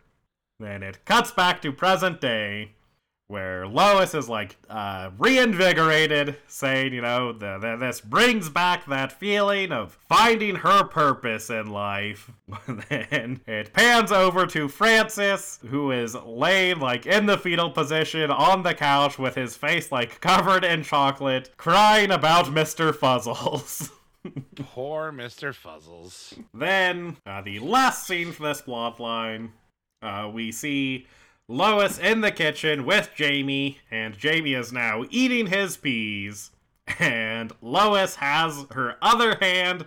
[0.60, 2.72] Then it cuts back to present day
[3.28, 9.12] where Lois is like uh, reinvigorated, saying, you know, the, the, this brings back that
[9.12, 12.32] feeling of finding her purpose in life.
[12.90, 18.62] then it pans over to Francis, who is laid like in the fetal position on
[18.62, 22.92] the couch with his face like covered in chocolate, crying about Mr.
[22.92, 23.90] Fuzzles.
[24.56, 25.54] Poor Mr.
[25.54, 26.38] Fuzzles.
[26.54, 29.50] Then, uh, the last scene for this plotline,
[30.06, 31.08] uh, we see
[31.48, 36.52] Lois in the kitchen with Jamie, and Jamie is now eating his peas.
[37.00, 39.86] And Lois has her other hand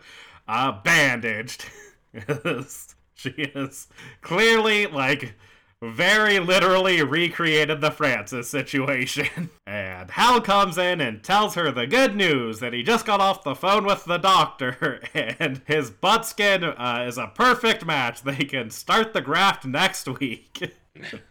[0.49, 1.65] uh, bandaged.
[3.15, 3.87] she is
[4.21, 5.35] clearly, like,
[5.83, 9.51] very literally recreated the Francis situation.
[9.69, 13.45] And Hal comes in and tells her the good news that he just got off
[13.45, 18.23] the phone with the doctor and his butt skin uh, is a perfect match.
[18.23, 20.73] They can start the graft next week.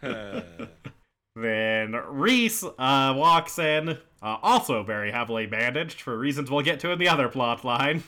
[0.00, 6.92] then Reese uh, walks in, uh, also very heavily bandaged for reasons we'll get to
[6.92, 8.04] in the other plot line.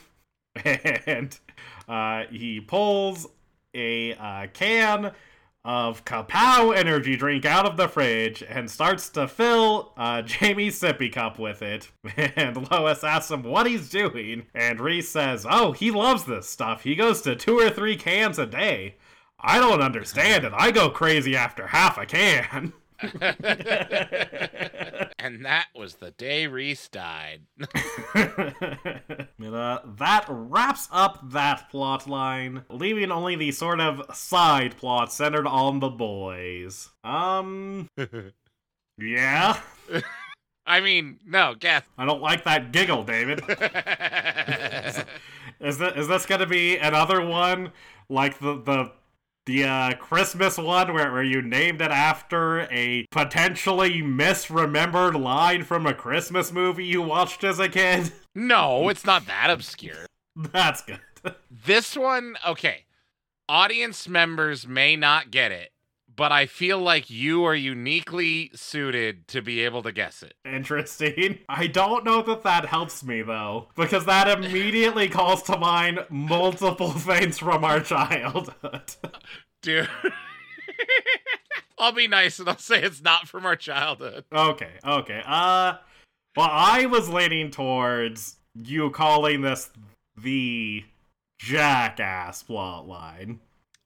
[0.63, 1.37] and
[1.89, 3.27] uh, he pulls
[3.75, 5.11] a uh, can
[5.63, 11.11] of Kapow energy drink out of the fridge and starts to fill uh, Jamie's sippy
[11.11, 11.89] cup with it.
[12.35, 16.83] And Lois asks him what he's doing, and Reese says, Oh, he loves this stuff.
[16.83, 18.95] He goes to two or three cans a day.
[19.39, 20.53] I don't understand it.
[20.55, 22.73] I go crazy after half a can.
[25.19, 27.41] and that was the day Reese died.
[28.13, 35.11] and, uh, that wraps up that plot line, leaving only the sort of side plot
[35.11, 36.89] centered on the boys.
[37.03, 37.87] Um.
[38.97, 39.59] yeah?
[40.65, 41.83] I mean, no, guess.
[41.97, 43.41] I don't like that giggle, David.
[45.59, 47.71] is, this, is this gonna be another one
[48.09, 48.91] like the, the
[49.45, 55.85] the uh, Christmas one where, where you named it after a potentially misremembered line from
[55.85, 58.11] a Christmas movie you watched as a kid?
[58.33, 60.05] No, it's not that obscure.
[60.37, 61.01] That's good.
[61.65, 62.85] This one, okay.
[63.49, 65.71] Audience members may not get it,
[66.15, 70.33] but I feel like you are uniquely suited to be able to guess it.
[70.45, 71.39] Interesting.
[71.49, 76.91] I don't know that that helps me though, because that immediately calls to mind multiple
[76.91, 78.95] things from our childhood.
[79.61, 79.89] Dude.
[81.77, 84.25] I'll be nice and I'll say it's not from our childhood.
[84.31, 85.23] Okay, okay.
[85.25, 85.75] Uh
[86.35, 89.71] well I was leaning towards you calling this
[90.15, 90.83] the
[91.39, 93.39] jackass plotline.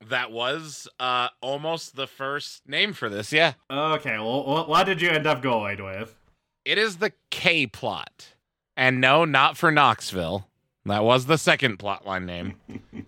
[0.09, 3.53] That was uh almost the first name for this, yeah.
[3.71, 6.15] Okay, well, what did you end up going with?
[6.63, 8.35] It is the K plot.
[8.77, 10.47] And no, not for Knoxville.
[10.85, 12.55] That was the second plotline name.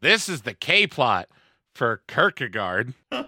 [0.00, 1.28] this is the K plot
[1.74, 2.94] for Kierkegaard.
[3.12, 3.24] uh,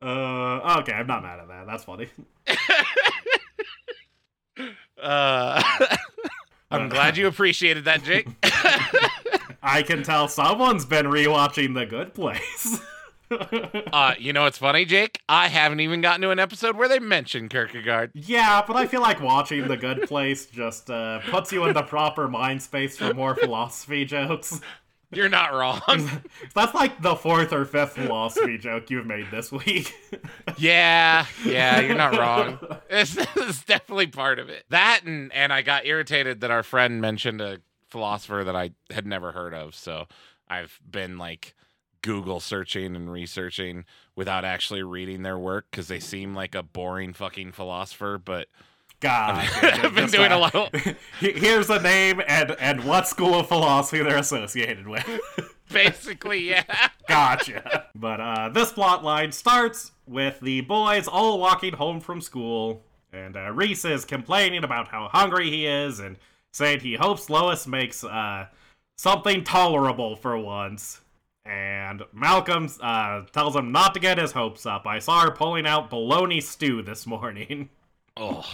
[0.00, 1.66] okay, I'm not mad at that.
[1.66, 2.08] That's funny.
[5.02, 5.62] uh,
[6.70, 8.26] I'm glad you appreciated that, Jake.
[9.62, 12.80] I can tell someone's been rewatching The Good Place.
[13.92, 15.20] uh, you know what's funny, Jake?
[15.28, 18.10] I haven't even gotten to an episode where they mention Kierkegaard.
[18.14, 21.82] Yeah, but I feel like watching The Good Place just uh, puts you in the
[21.82, 24.60] proper mind space for more philosophy jokes.
[25.12, 25.80] You're not wrong.
[26.54, 29.94] That's like the fourth or fifth philosophy joke you've made this week.
[30.56, 32.58] yeah, yeah, you're not wrong.
[32.88, 34.64] This, is definitely part of it.
[34.70, 37.58] That and and I got irritated that our friend mentioned a
[37.92, 39.74] philosopher that I had never heard of.
[39.74, 40.06] So
[40.48, 41.54] I've been like
[42.02, 43.84] Google searching and researching
[44.16, 48.20] without actually reading their work because they seem like a boring fucking philosopher.
[48.22, 48.48] But
[48.98, 50.54] God, I've been doing a lot.
[50.54, 50.70] Of,
[51.20, 55.06] Here's the name and and what school of philosophy they're associated with.
[55.72, 56.88] basically, yeah.
[57.08, 57.86] gotcha.
[57.94, 63.36] But uh, this plot line starts with the boys all walking home from school, and
[63.36, 66.16] uh, Reese is complaining about how hungry he is and
[66.52, 68.46] saying he hopes Lois makes uh,
[68.96, 71.00] something tolerable for once.
[71.44, 74.86] And Malcolm uh, tells him not to get his hopes up.
[74.86, 77.68] I saw her pulling out bologna stew this morning.
[78.16, 78.46] Oh,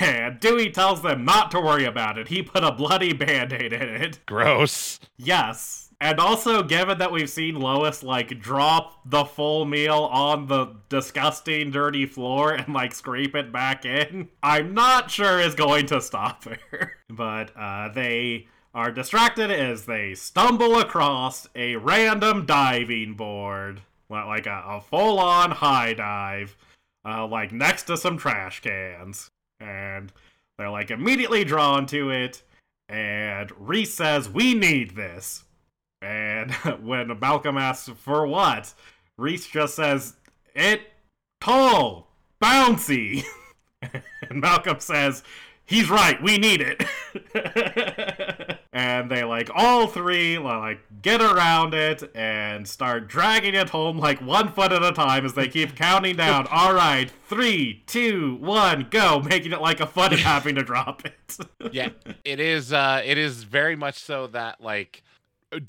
[0.00, 2.28] And Dewey tells them not to worry about it.
[2.28, 4.20] He put a bloody band aid in it.
[4.26, 5.00] gross.
[5.16, 5.87] Yes.
[6.00, 11.72] And also, given that we've seen Lois, like, drop the full meal on the disgusting,
[11.72, 16.44] dirty floor and, like, scrape it back in, I'm not sure is going to stop
[16.44, 16.92] her.
[17.10, 23.80] But, uh, they are distracted as they stumble across a random diving board.
[24.10, 26.56] Like a, a full on high dive,
[27.04, 29.30] uh, like, next to some trash cans.
[29.58, 30.12] And
[30.56, 32.42] they're, like, immediately drawn to it.
[32.88, 35.44] And Reese says, We need this.
[36.00, 38.72] And when Malcolm asks for what,
[39.16, 40.14] Reese just says,
[40.54, 40.82] It
[41.40, 42.08] tall,
[42.40, 43.24] bouncy.
[43.82, 45.22] and Malcolm says,
[45.64, 46.82] He's right, we need it.
[48.72, 54.18] and they like all three like get around it and start dragging it home like
[54.22, 56.46] one foot at a time as they keep counting down.
[56.50, 61.04] all right, three, two, one, go, making it like a foot and having to drop
[61.04, 61.36] it.
[61.70, 61.90] yeah
[62.24, 65.02] it is uh it is very much so that like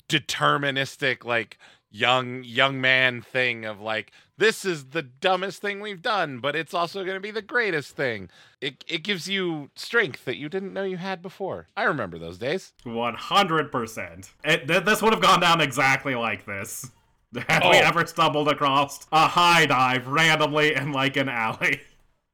[0.08, 1.58] deterministic like
[1.90, 6.72] young young man thing of like this is the dumbest thing we've done but it's
[6.72, 8.28] also going to be the greatest thing
[8.60, 12.38] it it gives you strength that you didn't know you had before i remember those
[12.38, 14.30] days One hundred percent.
[14.44, 16.88] Th- This would have gone down exactly like this.
[17.48, 17.82] Had we Oh.
[17.84, 21.80] ever stumbled across a high dive randomly in like an alley,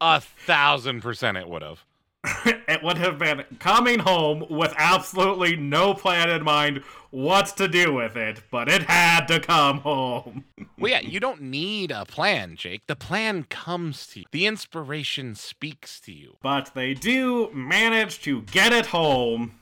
[0.03, 1.83] a thousand percent it would have
[2.47, 6.83] it would have been coming home with absolutely no plan in mind
[7.17, 10.45] what to do with it, but it had to come home.
[10.79, 15.35] well yeah you don't need a plan jake the plan comes to you the inspiration
[15.35, 19.59] speaks to you But they do manage to get it home.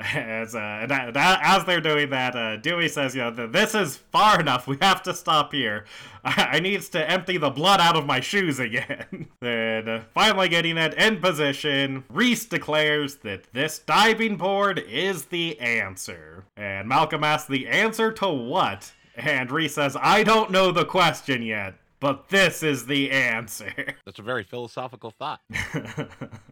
[0.00, 4.40] As uh, as they're doing that, uh, Dewey says, "You know, th- this is far
[4.40, 4.66] enough.
[4.66, 5.84] We have to stop here.
[6.24, 10.48] I, I needs to empty the blood out of my shoes again." then, uh, finally
[10.48, 16.44] getting it in position, Reese declares that this diving board is the answer.
[16.56, 21.42] And Malcolm asks, "The answer to what?" And Reese says, "I don't know the question
[21.42, 23.74] yet, but this is the answer."
[24.06, 25.40] that's a very philosophical thought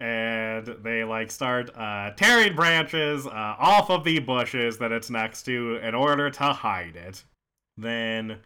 [0.00, 5.44] and they like start uh, tearing branches uh, off of the bushes that it's next
[5.44, 7.24] to in order to hide it.
[7.78, 8.38] Then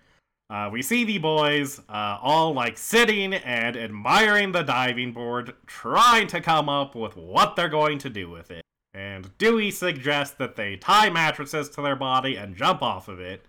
[0.49, 6.27] uh, we see the boys uh, all like sitting and admiring the diving board, trying
[6.29, 8.63] to come up with what they're going to do with it.
[8.93, 13.45] And Dewey suggests that they tie mattresses to their body and jump off of it.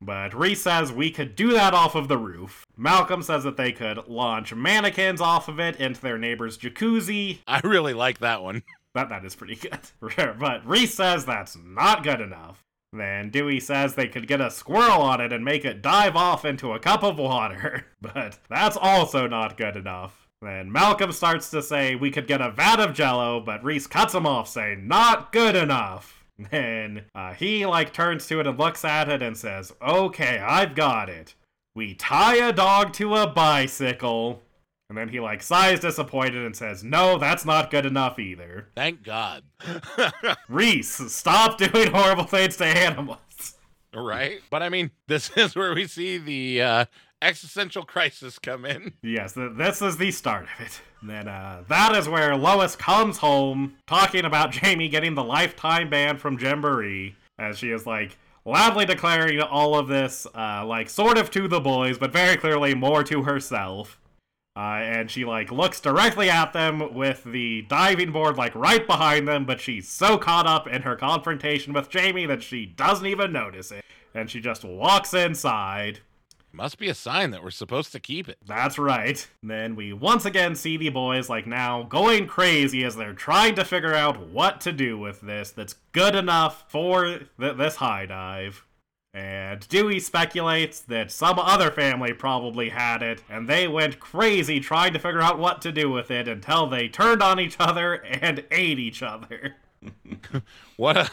[0.00, 2.66] But Reese says we could do that off of the roof.
[2.76, 7.38] Malcolm says that they could launch mannequins off of it into their neighbor's jacuzzi.
[7.46, 8.62] i really like that one
[8.94, 9.78] That that is pretty good.
[10.38, 12.64] but Reese says that's not good enough.
[12.94, 16.46] Then Dewey says they could get a squirrel on it and make it dive off
[16.46, 17.86] into a cup of water.
[18.00, 20.28] But that's also not good enough.
[20.40, 24.14] Then Malcolm starts to say we could get a vat of jello, but Reese cuts
[24.14, 26.15] him off, saying, not good enough.
[26.50, 30.74] Then uh, he like turns to it and looks at it and says, okay, I've
[30.74, 31.34] got it.
[31.74, 34.42] We tie a dog to a bicycle.
[34.88, 38.68] And then he like sighs disappointed and says, no, that's not good enough either.
[38.76, 39.42] thank god
[40.48, 43.56] Reese, stop doing horrible things to animals.
[43.94, 44.40] right?
[44.50, 46.84] But I mean, this is where we see the uh,
[47.22, 48.92] existential crisis come in.
[49.02, 50.80] Yes, th- this is the start of it.
[51.06, 55.88] And then uh, that is where Lois comes home talking about Jamie getting the lifetime
[55.88, 61.16] ban from Gymboree, as she is like loudly declaring all of this, uh, like sort
[61.16, 64.00] of to the boys, but very clearly more to herself.
[64.56, 69.28] Uh, and she like looks directly at them with the diving board like right behind
[69.28, 73.32] them, but she's so caught up in her confrontation with Jamie that she doesn't even
[73.32, 73.84] notice it.
[74.12, 76.00] And she just walks inside.
[76.56, 78.38] Must be a sign that we're supposed to keep it.
[78.46, 79.28] That's right.
[79.42, 83.64] Then we once again see the boys like now going crazy as they're trying to
[83.64, 87.04] figure out what to do with this that's good enough for
[87.38, 88.64] th- this high dive.
[89.12, 94.94] And Dewey speculates that some other family probably had it, and they went crazy trying
[94.94, 98.44] to figure out what to do with it until they turned on each other and
[98.50, 99.56] ate each other.
[100.76, 101.10] what a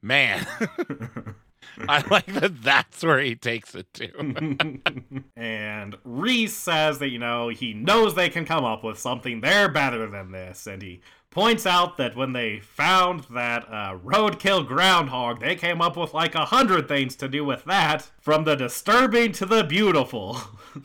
[0.00, 0.46] man.
[1.88, 4.80] I like that that's where he takes it to.
[5.36, 9.40] and Reese says that, you know, he knows they can come up with something.
[9.40, 10.66] They're better than this.
[10.66, 11.00] And he
[11.34, 16.34] points out that when they found that uh, roadkill groundhog, they came up with like
[16.34, 20.38] a hundred things to do with that, from the disturbing to the beautiful.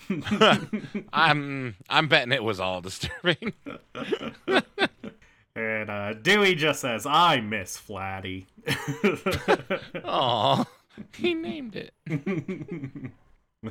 [1.14, 3.54] I'm I'm betting it was all disturbing.
[5.56, 8.48] and uh, Dewey just says, "I miss Flatty."
[10.04, 10.66] Aw,
[11.16, 11.94] he named it.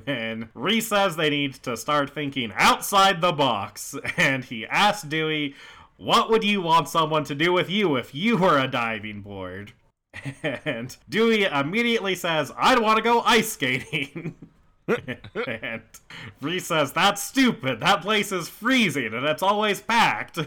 [0.06, 5.54] And Reese says they need to start thinking outside the box, and he asks Dewey
[5.96, 9.72] what would you want someone to do with you if you were a diving board?
[10.44, 14.34] And Dewey immediately says, I'd want to go ice skating.
[15.46, 15.82] and
[16.40, 17.80] Reese says, That's stupid.
[17.80, 20.38] That place is freezing and it's always packed.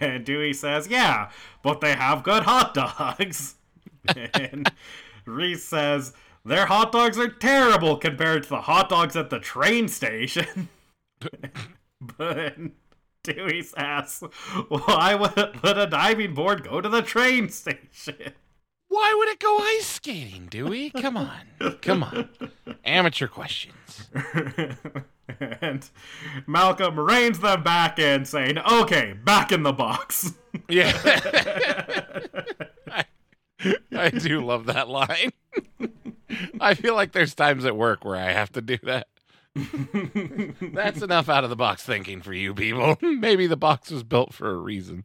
[0.00, 1.30] And Dewey says, Yeah,
[1.62, 3.56] but they have good hot dogs.
[4.34, 4.70] and
[5.24, 6.12] Reese says,
[6.48, 10.68] Their hot dogs are terrible compared to the hot dogs at the train station.
[12.00, 12.56] but
[13.22, 14.22] Dewey's ass.
[14.68, 18.32] Why would, would a diving board go to the train station?
[18.88, 20.90] Why would it go ice skating, Dewey?
[20.90, 21.76] Come on.
[21.82, 22.30] Come on.
[22.84, 24.08] Amateur questions.
[25.40, 25.90] and
[26.46, 30.32] Malcolm reins them back in, saying, Okay, back in the box.
[30.70, 30.98] Yeah.
[32.90, 33.04] I,
[33.96, 35.32] I do love that line.
[36.60, 39.08] I feel like there's times at work where I have to do that.
[40.72, 42.96] That's enough out of the box thinking for you people.
[43.02, 45.04] Maybe the box was built for a reason.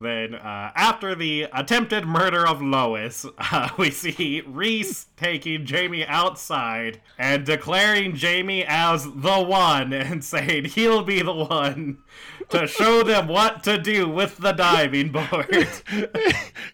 [0.00, 7.02] Then, uh, after the attempted murder of Lois, uh, we see Reese taking Jamie outside
[7.18, 11.98] and declaring Jamie as the one and saying he'll be the one
[12.48, 15.68] to show them what to do with the diving board.
[15.90, 16.08] and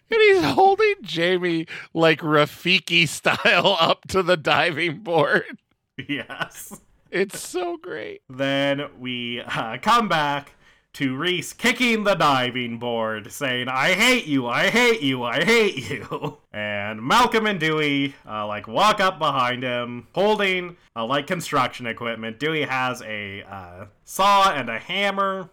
[0.09, 5.59] he's holding Jamie like Rafiki style up to the diving board.
[5.97, 6.79] Yes.
[7.11, 8.21] It's so great.
[8.29, 10.53] Then we uh, come back
[10.97, 15.89] to Reese kicking the diving board, saying, I hate you, I hate you, I hate
[15.91, 16.37] you.
[16.51, 22.39] And Malcolm and Dewey, uh, like, walk up behind him, holding, uh, like, construction equipment.
[22.39, 25.51] Dewey has a uh, saw and a hammer,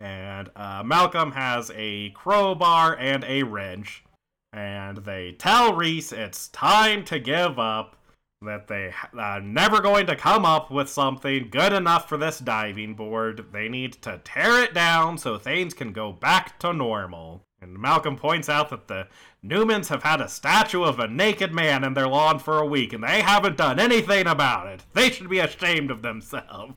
[0.00, 4.04] and uh, Malcolm has a crowbar and a wrench.
[4.52, 7.96] And they tell Reese it's time to give up
[8.44, 12.94] that they are never going to come up with something good enough for this diving
[12.94, 13.46] board.
[13.52, 17.44] They need to tear it down so things can go back to normal.
[17.60, 19.08] And Malcolm points out that the
[19.44, 22.92] Newmans have had a statue of a naked man in their lawn for a week
[22.92, 24.84] and they haven't done anything about it.
[24.92, 26.74] They should be ashamed of themselves.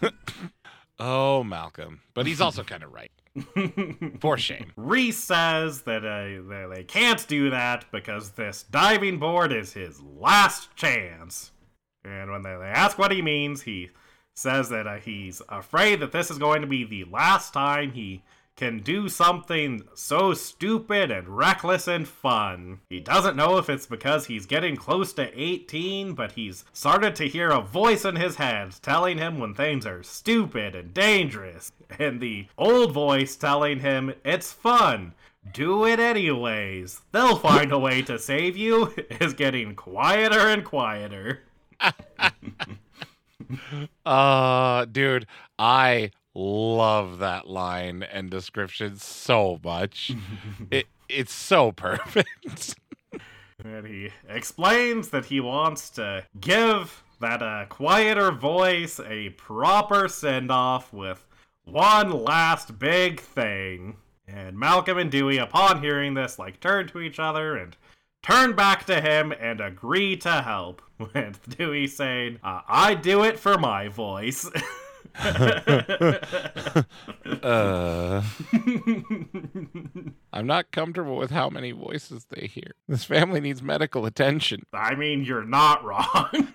[0.98, 2.02] oh, Malcolm.
[2.12, 3.10] But he's also kind of right.
[4.20, 4.72] For shame.
[4.76, 10.74] Reese says that uh, they can't do that because this diving board is his last
[10.76, 11.52] chance.
[12.04, 13.90] And when they, they ask what he means, he
[14.34, 18.22] says that uh, he's afraid that this is going to be the last time he
[18.56, 22.80] can do something so stupid and reckless and fun.
[22.88, 27.28] He doesn't know if it's because he's getting close to 18, but he's started to
[27.28, 32.18] hear a voice in his head telling him when things are stupid and dangerous, and
[32.20, 35.12] the old voice telling him it's fun.
[35.52, 37.02] Do it anyways.
[37.12, 41.42] They'll find a way to save you is getting quieter and quieter.
[44.06, 45.26] uh dude,
[45.58, 50.12] I love that line and description so much.
[50.70, 52.76] it it's so perfect.
[53.64, 60.50] and he explains that he wants to give that uh, quieter voice a proper send
[60.50, 61.26] off with
[61.64, 63.96] one last big thing.
[64.28, 67.76] And Malcolm and Dewey, upon hearing this, like turn to each other and
[68.22, 70.82] turn back to him and agree to help.
[70.98, 74.50] With Dewey saying, uh, I do it for my voice.
[77.42, 78.22] Uh,
[80.32, 82.72] I'm not comfortable with how many voices they hear.
[82.88, 84.62] This family needs medical attention.
[84.72, 86.48] I mean, you're not wrong.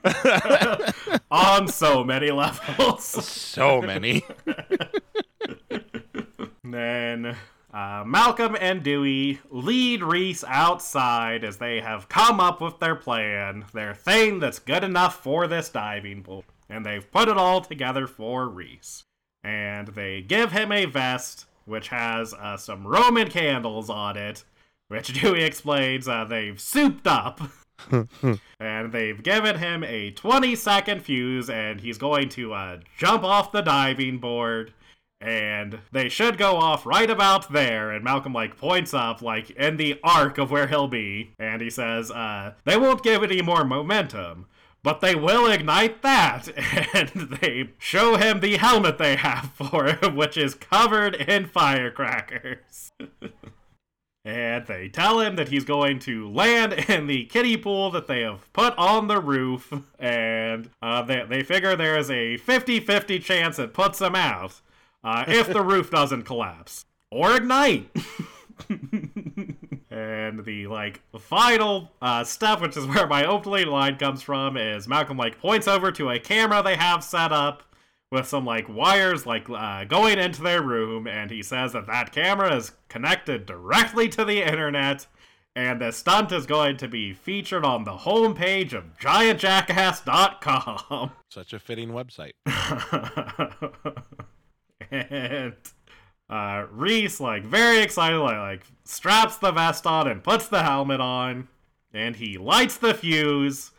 [1.32, 3.06] On so many levels.
[3.06, 4.24] So many.
[6.64, 7.36] then
[7.74, 13.66] uh, Malcolm and Dewey lead Reese outside as they have come up with their plan,
[13.74, 18.08] their thing that's good enough for this diving pool and they've put it all together
[18.08, 19.04] for Reese.
[19.44, 24.44] And they give him a vest, which has uh, some Roman candles on it,
[24.88, 27.42] which Dewey explains uh, they've souped up.
[28.60, 33.52] and they've given him a 20 second fuse, and he's going to uh, jump off
[33.52, 34.74] the diving board.
[35.20, 37.92] and they should go off right about there.
[37.92, 41.70] And Malcolm like points up like in the arc of where he'll be, and he
[41.70, 44.48] says, uh, "They won't give any more momentum."
[44.84, 46.48] But they will ignite that,
[46.94, 52.92] and they show him the helmet they have for him, which is covered in firecrackers.
[54.26, 58.22] and they tell him that he's going to land in the kiddie pool that they
[58.22, 63.60] have put on the roof, and uh, they, they figure there's a 50 50 chance
[63.60, 64.62] it puts him out
[65.04, 67.90] uh, if the roof doesn't collapse or ignite.
[70.02, 74.88] And the like final uh, step, which is where my opening line comes from, is
[74.88, 77.64] Malcolm like points over to a camera they have set up
[78.12, 82.12] with some like wires like uh, going into their room, and he says that that
[82.12, 85.08] camera is connected directly to the internet.
[85.54, 91.12] And the stunt is going to be featured on the homepage of giantjackass.com.
[91.30, 92.32] Such a fitting website.
[94.92, 95.54] and
[96.32, 101.02] uh, Reese, like, very excited, like, like, straps the vest on and puts the helmet
[101.02, 101.50] on,
[101.94, 103.72] and he lights the fuse,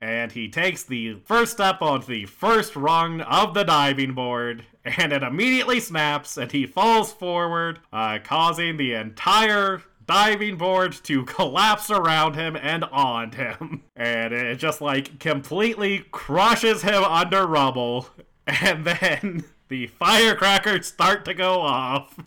[0.00, 5.12] and he takes the first step onto the first rung of the diving board, and
[5.12, 11.90] it immediately snaps, and he falls forward, uh, causing the entire diving board to collapse
[11.90, 13.82] around him and on him.
[13.96, 18.08] And it just, like, completely crushes him under rubble,
[18.46, 22.18] and then the firecrackers start to go off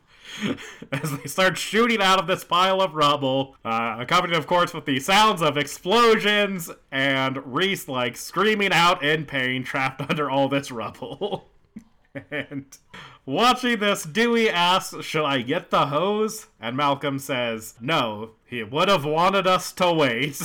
[0.91, 4.85] as they start shooting out of this pile of rubble, uh, accompanied, of course, with
[4.85, 10.71] the sounds of explosions and Reese, like, screaming out in pain, trapped under all this
[10.71, 11.49] rubble.
[12.31, 12.77] and
[13.25, 16.47] watching this, Dewey asks, Should I get the hose?
[16.59, 20.41] And Malcolm says, No, he would have wanted us to wait.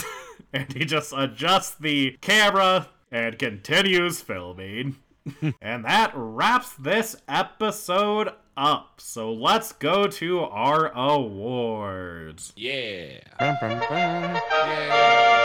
[0.53, 4.97] and he just adjusts the camera and continues filming
[5.61, 9.01] and that wraps this episode up.
[9.01, 12.53] So let's go to our awards.
[12.57, 13.21] Yeah.
[13.39, 13.89] Bum, bum, bum.
[13.91, 15.41] Yeah.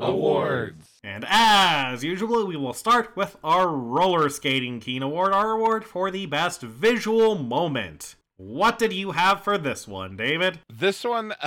[0.00, 0.88] Awards.
[1.02, 6.10] And as usual, we will start with our Roller Skating keen Award, our award for
[6.10, 8.14] the best visual moment.
[8.38, 10.60] What did you have for this one, David?
[10.72, 11.34] This one,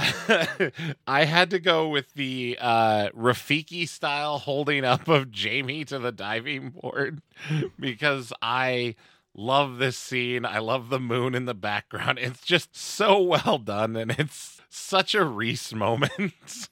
[1.07, 6.11] I had to go with the uh, Rafiki style holding up of Jamie to the
[6.11, 7.21] diving board
[7.79, 8.95] because I
[9.33, 10.45] love this scene.
[10.45, 12.19] I love the moon in the background.
[12.21, 16.67] It's just so well done and it's such a Reese moment.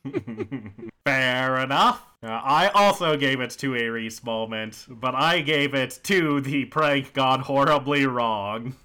[1.06, 2.04] Fair enough.
[2.22, 6.66] Uh, I also gave it to a Reese moment, but I gave it to the
[6.66, 8.76] prank gone horribly wrong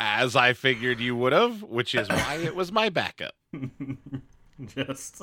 [0.00, 3.34] as I figured you would have, which is why it was my backup.
[4.66, 5.22] just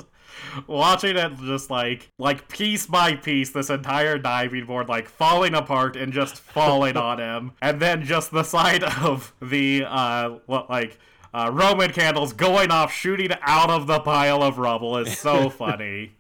[0.68, 5.96] watching it just like like piece by piece this entire diving board like falling apart
[5.96, 11.00] and just falling on him and then just the sight of the uh like
[11.34, 16.12] uh, roman candles going off shooting out of the pile of rubble is so funny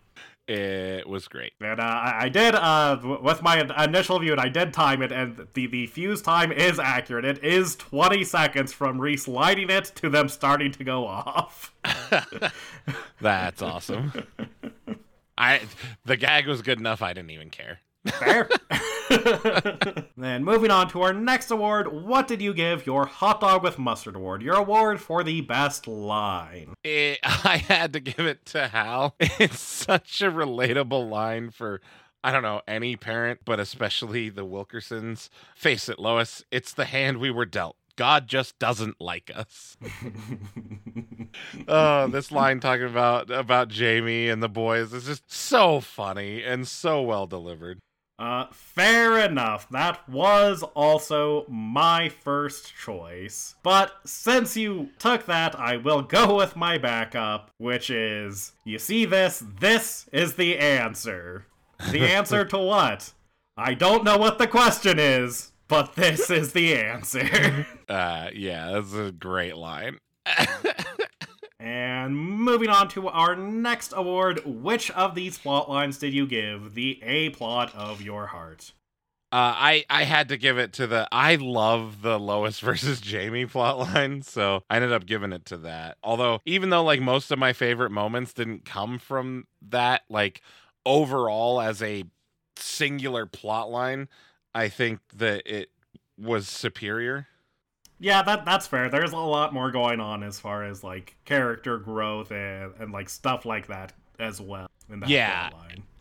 [0.51, 1.53] it was great.
[1.61, 5.47] And uh, I did, uh, with my initial view, and I did time it, and
[5.53, 7.25] the, the fuse time is accurate.
[7.25, 11.73] It is 20 seconds from Reese lighting it to them starting to go off.
[13.21, 14.11] That's awesome.
[15.37, 15.61] I
[16.05, 17.01] the gag was good enough.
[17.01, 17.79] I didn't even care.
[18.05, 18.49] Fair.
[20.17, 23.77] then moving on to our next award, what did you give your hot dog with
[23.79, 24.41] mustard award?
[24.41, 26.73] Your award for the best line.
[26.83, 29.15] It, eh, I had to give it to Hal.
[29.39, 31.81] It's such a relatable line for
[32.23, 35.29] I don't know any parent, but especially the Wilkersons.
[35.55, 37.77] Face it, Lois, it's the hand we were dealt.
[37.95, 39.77] God just doesn't like us.
[41.67, 46.67] oh, this line talking about about Jamie and the boys is just so funny and
[46.67, 47.79] so well delivered.
[48.21, 49.67] Uh, fair enough.
[49.71, 53.55] That was also my first choice.
[53.63, 59.05] But since you took that, I will go with my backup, which is you see
[59.05, 59.43] this?
[59.59, 61.47] This is the answer.
[61.89, 63.11] The answer to what?
[63.57, 67.65] I don't know what the question is, but this is the answer.
[67.89, 69.97] uh, yeah, that's a great line.
[71.61, 76.73] And moving on to our next award, which of these plot lines did you give
[76.73, 78.73] the A plot of your heart?
[79.31, 83.45] Uh, I I had to give it to the I love the Lois versus Jamie
[83.45, 85.97] plotline, so I ended up giving it to that.
[86.03, 90.41] Although even though like most of my favorite moments didn't come from that, like
[90.83, 92.05] overall as a
[92.55, 94.07] singular plotline,
[94.55, 95.69] I think that it
[96.17, 97.27] was superior.
[98.01, 98.89] Yeah, that that's fair.
[98.89, 103.09] There's a lot more going on as far as like character growth and, and like
[103.09, 104.67] stuff like that as well.
[104.89, 105.49] In that yeah,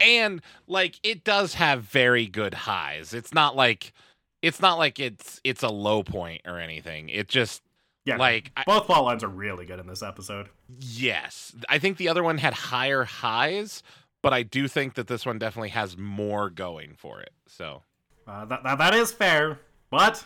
[0.00, 3.12] and like it does have very good highs.
[3.12, 3.92] It's not like
[4.40, 7.10] it's not like it's it's a low point or anything.
[7.10, 7.62] It just
[8.06, 10.48] Yeah, like both plot lines are really good in this episode.
[10.68, 13.82] yes, I think the other one had higher highs,
[14.22, 17.32] but I do think that this one definitely has more going for it.
[17.46, 17.82] So
[18.26, 20.24] Uh, that, that that is fair, but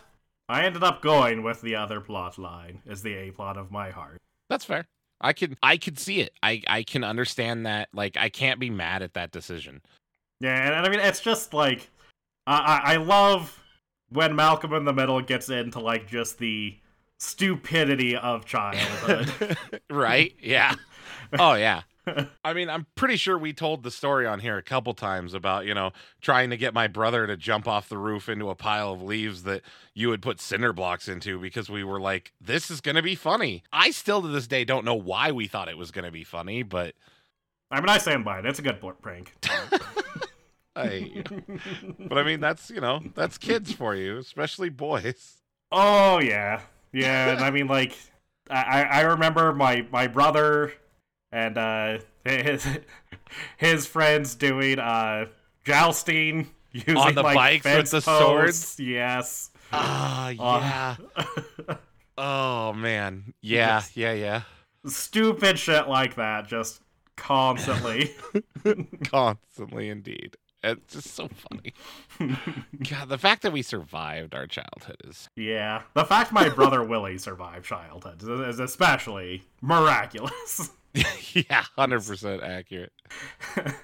[0.48, 3.90] I ended up going with the other plot line as the A plot of my
[3.90, 4.20] heart.
[4.48, 4.86] that's fair.
[5.20, 6.32] I can I could see it.
[6.42, 7.88] I I can understand that.
[7.94, 9.80] Like I can't be mad at that decision.
[10.40, 11.88] Yeah, and, and I mean it's just like
[12.46, 13.58] I, I I love
[14.10, 16.76] when Malcolm in the Middle gets into like just the
[17.18, 19.56] stupidity of childhood.
[19.90, 20.34] right?
[20.42, 20.74] Yeah.
[21.38, 21.82] Oh yeah.
[22.44, 25.66] I mean, I'm pretty sure we told the story on here a couple times about,
[25.66, 28.92] you know, trying to get my brother to jump off the roof into a pile
[28.92, 29.62] of leaves that
[29.94, 33.14] you would put cinder blocks into because we were like, this is going to be
[33.14, 33.62] funny.
[33.72, 36.24] I still to this day don't know why we thought it was going to be
[36.24, 36.94] funny, but
[37.70, 38.46] I mean I stand by it.
[38.46, 39.34] It's a good prank.
[40.76, 41.22] I
[41.98, 45.36] but I mean, that's, you know, that's kids for you, especially boys.
[45.70, 47.30] Oh yeah, yeah.
[47.30, 47.96] And I mean, like,
[48.50, 50.72] I I remember my my brother
[51.34, 52.66] and uh his
[53.58, 55.26] his friends doing uh
[55.64, 58.78] jousting using On the like, bikes with the posts.
[58.80, 59.50] Yes.
[59.72, 60.96] Ah, Uh,
[61.68, 61.76] yeah.
[62.16, 63.34] Oh man.
[63.40, 63.96] Yeah, Yes.
[63.96, 64.42] yeah, yeah.
[64.86, 66.80] Stupid shit like that, just
[67.16, 68.14] constantly.
[69.04, 70.36] Constantly, indeed.
[70.62, 71.74] It's just so funny.
[72.90, 75.28] God, the fact that we survived our childhood is.
[75.36, 75.82] yeah.
[75.94, 80.70] The fact my brother Willie survived childhood is especially miraculous.
[81.34, 82.92] yeah, 100% accurate.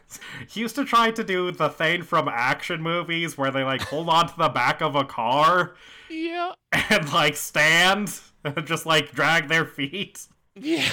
[0.48, 4.08] he used to try to do the thing from action movies where they like hold
[4.08, 5.74] on to the back of a car
[6.08, 6.52] Yeah.
[6.88, 10.88] and like stand and just like drag their feet Yeah.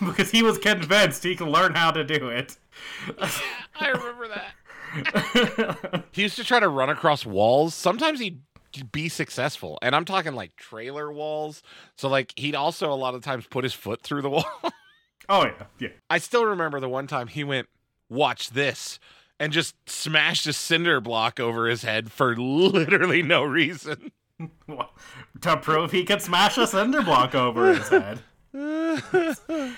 [0.00, 2.56] because he was convinced he could learn how to do it.
[3.80, 6.04] I remember that.
[6.12, 7.74] He used to try to run across walls.
[7.74, 8.40] Sometimes he'd
[8.84, 9.78] be successful.
[9.82, 11.62] And I'm talking like trailer walls.
[11.96, 14.44] So, like, he'd also a lot of times put his foot through the wall.
[15.28, 15.88] oh yeah, yeah.
[16.10, 17.68] I still remember the one time he went,
[18.10, 18.98] Watch this,
[19.38, 24.12] and just smashed a cinder block over his head for literally no reason.
[25.40, 28.20] To prove he could smash a cinder block over his head.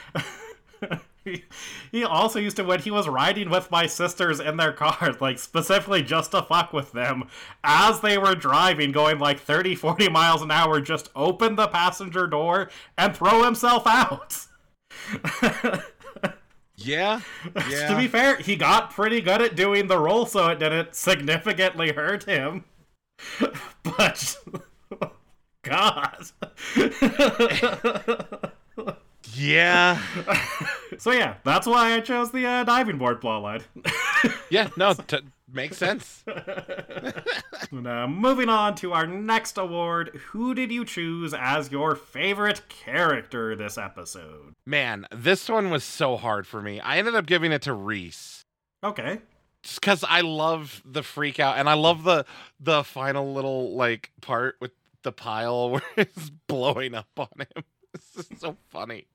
[1.90, 5.38] He- also used to when he was riding with my sisters in their cars like
[5.38, 7.24] specifically just to fuck with them
[7.64, 12.26] as they were driving going like 30 40 miles an hour just open the passenger
[12.26, 14.38] door and throw himself out.
[16.82, 17.20] Yeah.
[17.88, 21.92] to be fair he got pretty good at doing the roll so it didn't significantly
[21.92, 22.64] hurt him.
[23.82, 24.38] But
[25.62, 26.30] god
[29.40, 30.00] Yeah.
[30.98, 33.62] so yeah that's why i chose the uh, diving board plotline
[34.50, 34.68] Yeah.
[34.76, 35.20] No, t-
[35.52, 36.24] makes sense.
[37.72, 42.68] And, uh, moving on to our next award, who did you choose as your favorite
[42.68, 44.54] character this episode?
[44.66, 46.80] Man, this one was so hard for me.
[46.80, 48.42] I ended up giving it to Reese.
[48.82, 49.20] Okay.
[49.62, 52.24] just because I love the freak out and I love the
[52.58, 54.72] the final little like part with
[55.02, 57.64] the pile where it's blowing up on him.
[57.92, 59.06] This is so funny.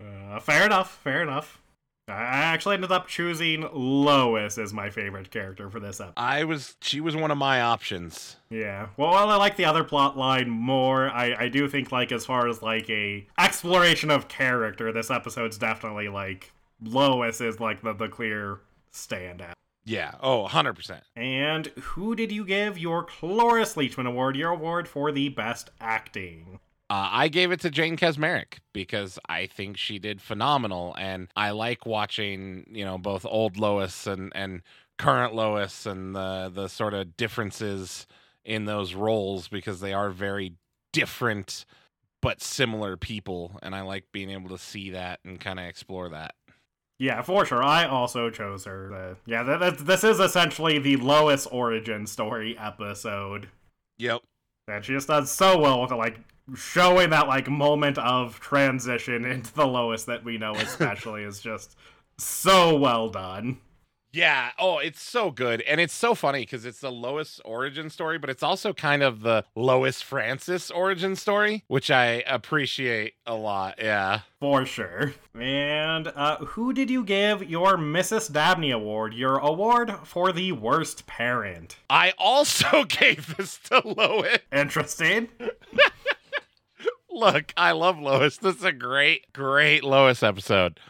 [0.00, 0.98] Uh, fair enough.
[1.02, 1.60] Fair enough.
[2.08, 6.14] I actually ended up choosing Lois as my favorite character for this episode.
[6.16, 8.36] I was she was one of my options.
[8.50, 8.88] Yeah.
[8.96, 12.26] Well, while I like the other plot line more, I, I do think like as
[12.26, 17.92] far as like a exploration of character, this episode's definitely like Lois is like the,
[17.92, 18.60] the clear
[18.92, 19.52] standout.
[19.84, 20.12] Yeah.
[20.20, 21.00] Oh, 100%.
[21.16, 26.60] And who did you give your Cloris Leachman Award, your award for the best acting?
[26.90, 31.52] Uh, I gave it to Jane Kaczmarek because I think she did phenomenal, and I
[31.52, 34.62] like watching you know both old Lois and and
[34.98, 38.08] current Lois and the the sort of differences
[38.44, 40.54] in those roles because they are very
[40.92, 41.64] different
[42.20, 46.08] but similar people, and I like being able to see that and kind of explore
[46.08, 46.34] that.
[46.98, 47.62] Yeah, for sure.
[47.62, 48.92] I also chose her.
[48.92, 53.48] Uh, yeah, th- th- this is essentially the Lois origin story episode.
[53.98, 54.20] Yep.
[54.68, 56.18] And she just does so well with it, like
[56.54, 61.76] showing that like moment of transition into the Lois that we know, especially, is just
[62.18, 63.58] so well done.
[64.12, 64.50] Yeah.
[64.58, 65.60] Oh, it's so good.
[65.62, 69.20] And it's so funny because it's the Lois origin story, but it's also kind of
[69.20, 73.76] the Lois Francis origin story, which I appreciate a lot.
[73.78, 74.20] Yeah.
[74.40, 75.14] For sure.
[75.38, 78.32] And uh, who did you give your Mrs.
[78.32, 81.76] Dabney Award, your award for the worst parent?
[81.88, 84.38] I also gave this to Lois.
[84.52, 85.28] Interesting.
[87.20, 88.38] Look, I love Lois.
[88.38, 90.80] This is a great, great Lois episode.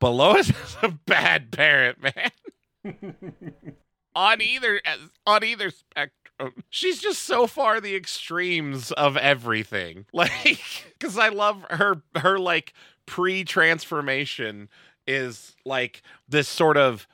[0.00, 2.32] But Lois is a bad parent, man.
[4.16, 4.80] on either
[5.24, 6.64] on either spectrum.
[6.68, 10.06] she's just so far the extremes of everything.
[10.12, 10.58] Like,
[10.98, 12.72] because I love her, her like
[13.06, 14.68] pre transformation
[15.06, 17.06] is like this sort of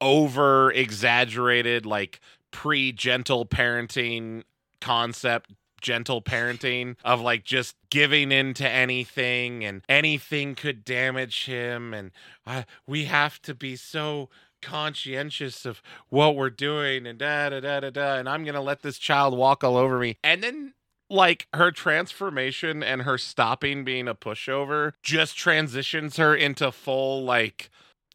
[0.00, 4.44] over exaggerated, like pre gentle parenting
[4.80, 5.50] concept
[5.86, 11.94] gentle parenting of like just giving in to anything and anything could damage him.
[11.94, 12.10] And
[12.44, 14.28] uh, we have to be so
[14.60, 18.82] conscientious of what we're doing and da da da da da and I'm gonna let
[18.82, 20.16] this child walk all over me.
[20.24, 20.74] And then
[21.08, 27.70] like her transformation and her stopping being a pushover just transitions her into full like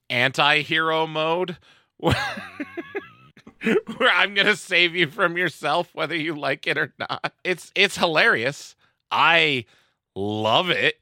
[0.09, 1.55] anti-hero mode
[3.97, 7.33] where I'm gonna save you from yourself whether you like it or not.
[7.43, 8.75] It's it's hilarious.
[9.11, 9.65] I
[10.15, 10.99] love it,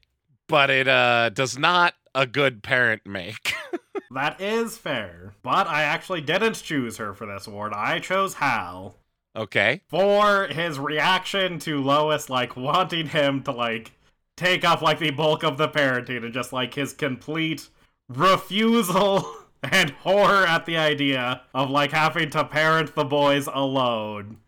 [0.48, 3.54] but it uh does not a good parent make.
[4.10, 5.32] that is fair.
[5.42, 7.72] But I actually didn't choose her for this award.
[7.74, 8.96] I chose Hal.
[9.34, 9.82] Okay.
[9.88, 13.92] For his reaction to Lois like wanting him to like
[14.36, 17.68] take up like the bulk of the parenting and just like his complete
[18.08, 19.24] refusal
[19.62, 24.38] and horror at the idea of like having to parent the boys alone.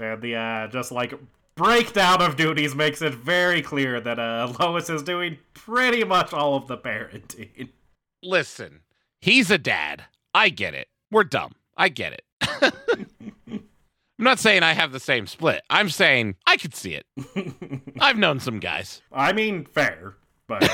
[0.00, 1.14] And the uh, just like
[1.56, 6.54] breakdown of duties makes it very clear that uh, Lois is doing pretty much all
[6.54, 7.70] of the parenting.
[8.22, 8.80] Listen,
[9.20, 10.04] he's a dad.
[10.34, 10.88] I get it.
[11.10, 11.52] We're dumb.
[11.76, 12.22] I get it.
[14.18, 15.62] I'm not saying I have the same split.
[15.68, 17.06] I'm saying I could see it.
[18.00, 19.02] I've known some guys.
[19.12, 20.66] I mean, fair, but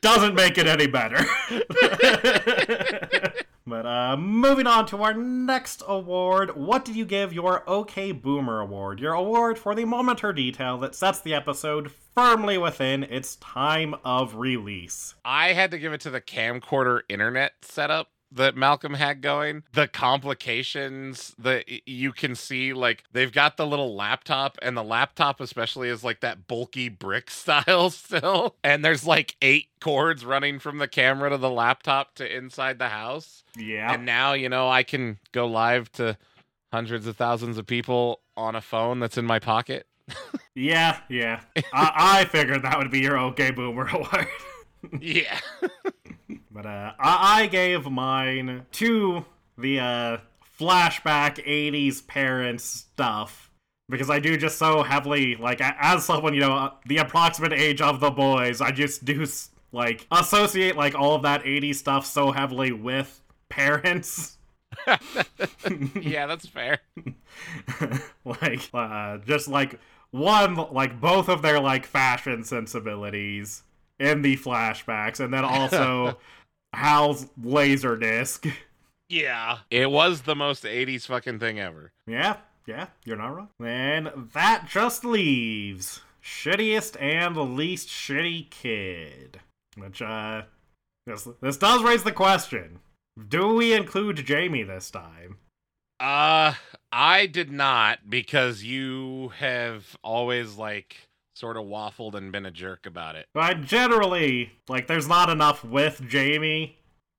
[0.00, 1.24] doesn't make it any better.
[3.68, 8.60] But uh, moving on to our next award, what did you give your OK Boomer
[8.60, 9.00] award?
[9.00, 13.94] Your award for the moment or detail that sets the episode firmly within its time
[14.04, 15.14] of release.
[15.24, 19.88] I had to give it to the camcorder internet setup that Malcolm had going, the
[19.88, 25.88] complications that you can see, like they've got the little laptop, and the laptop especially
[25.88, 30.88] is like that bulky brick style still, and there's like eight cords running from the
[30.88, 33.44] camera to the laptop to inside the house.
[33.56, 36.16] Yeah, and now you know I can go live to
[36.72, 39.86] hundreds of thousands of people on a phone that's in my pocket.
[40.54, 41.40] yeah, yeah.
[41.72, 44.28] I-, I figured that would be your okay boomer award.
[45.00, 45.38] yeah.
[46.58, 49.24] But uh, I-, I gave mine to
[49.56, 50.16] the uh,
[50.58, 53.52] flashback 80s parents stuff
[53.88, 58.00] because I do just so heavily, like, as someone, you know, the approximate age of
[58.00, 59.24] the boys, I just do,
[59.70, 64.38] like, associate, like, all of that 80s stuff so heavily with parents.
[66.00, 66.80] yeah, that's fair.
[68.24, 69.78] like, uh, just like
[70.10, 73.62] one, like, both of their, like, fashion sensibilities
[73.98, 76.18] in the flashbacks, and then also
[76.72, 78.46] Hal's laser disc.
[79.08, 79.60] Yeah.
[79.70, 81.92] It was the most 80s fucking thing ever.
[82.06, 83.48] Yeah, yeah, you're not wrong.
[83.58, 89.40] And that just leaves shittiest and the least shitty kid.
[89.76, 90.42] Which, uh,
[91.06, 92.80] this, this does raise the question
[93.28, 95.38] do we include Jamie this time?
[95.98, 96.54] Uh,
[96.92, 101.07] I did not because you have always, like,
[101.38, 103.26] sort of waffled and been a jerk about it.
[103.32, 106.78] But generally, like, there's not enough with Jamie,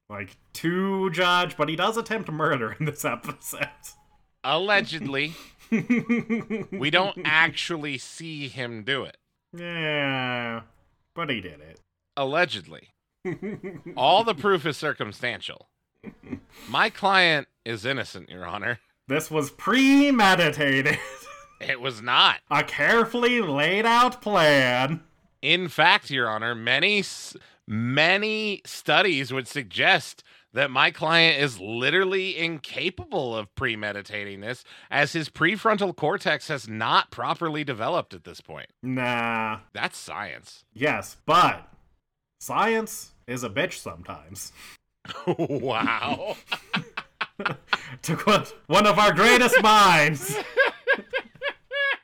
[0.10, 3.68] like, to judge, but he does attempt murder in this episode.
[4.44, 5.34] Allegedly.
[5.72, 9.18] we don't actually see him do it.
[9.56, 10.62] Yeah,
[11.16, 11.80] but he did it.
[12.18, 12.90] Allegedly.
[13.96, 15.70] All the proof is circumstantial.
[16.68, 18.80] My client is innocent, Your Honor.
[19.08, 21.00] This was premeditated.
[21.60, 22.38] It was not.
[22.50, 25.02] A carefully laid out plan.
[25.42, 27.04] In fact, Your Honor, many
[27.68, 35.30] many studies would suggest that my client is literally incapable of premeditating this as his
[35.30, 38.68] prefrontal cortex has not properly developed at this point.
[38.82, 39.60] Nah.
[39.74, 40.66] That's science.
[40.74, 41.72] Yes, but
[42.40, 44.52] science is a bitch sometimes.
[45.38, 46.36] wow.
[48.02, 50.36] to quote one of our greatest minds.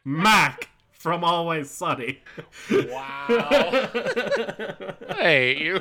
[0.06, 2.22] Mac from Always Sunny.
[2.72, 3.26] Wow.
[5.18, 5.80] hey, you.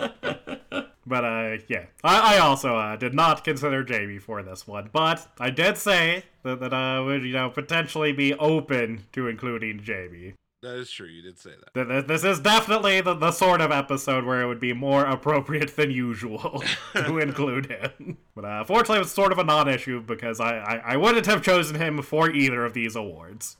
[1.06, 5.28] But uh, yeah, I, I also uh, did not consider Jamie for this one, but
[5.38, 10.34] I did say that that uh would you know potentially be open to including Jamie.
[10.62, 11.06] That is true.
[11.08, 11.88] You did say that.
[11.88, 15.76] Th- This is definitely the, the sort of episode where it would be more appropriate
[15.76, 16.62] than usual
[16.94, 18.16] to include him.
[18.34, 21.42] But uh, fortunately, it was sort of a non-issue because I, I, I wouldn't have
[21.42, 23.58] chosen him for either of these awards.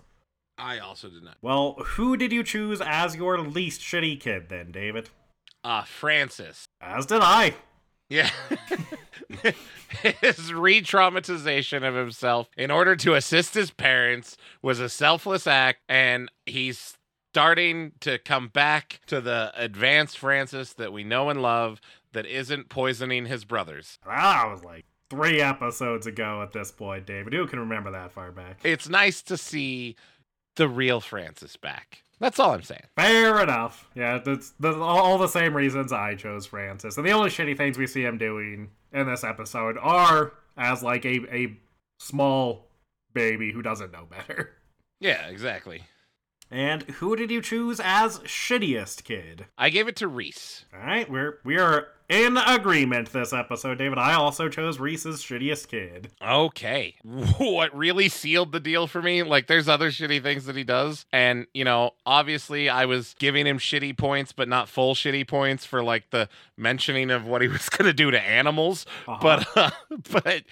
[0.59, 1.37] I also did not.
[1.43, 5.11] Well, who did you choose as your least shitty kid then, David?
[5.63, 6.67] Uh, Francis.
[6.81, 7.55] As did I.
[8.09, 8.31] Yeah.
[10.21, 16.31] his re-traumatization of himself in order to assist his parents was a selfless act, and
[16.47, 16.97] he's
[17.33, 21.81] starting to come back to the advanced Francis that we know and love
[22.13, 23.99] that isn't poisoning his brothers.
[24.07, 27.33] That was like three episodes ago at this point, David.
[27.33, 28.61] Who can remember that far back?
[28.63, 29.97] It's nice to see
[30.57, 32.03] the real Francis back.
[32.21, 32.85] That's all I'm saying.
[32.97, 33.89] Fair enough.
[33.95, 36.97] Yeah, that's, that's all, all the same reasons I chose Francis.
[36.97, 41.05] And the only shitty things we see him doing in this episode are as like
[41.05, 41.59] a, a
[41.99, 42.69] small
[43.13, 44.51] baby who doesn't know better.
[45.01, 45.83] Yeah, exactly.
[46.51, 49.47] And who did you choose as shittiest kid?
[49.59, 50.65] I gave it to Reese.
[50.73, 53.99] All right, we're we are in agreement this episode, David.
[53.99, 56.11] I also chose Reese's shittiest kid.
[56.23, 56.97] Okay.
[57.55, 59.23] What really sealed the deal for me?
[59.23, 61.05] Like, there's other shitty things that he does.
[61.13, 65.65] And, you know, obviously I was giving him shitty points, but not full shitty points
[65.65, 68.87] for like the mentioning of what he was going to do to animals.
[69.07, 69.19] Uh-huh.
[69.23, 69.71] But, uh,
[70.23, 70.45] but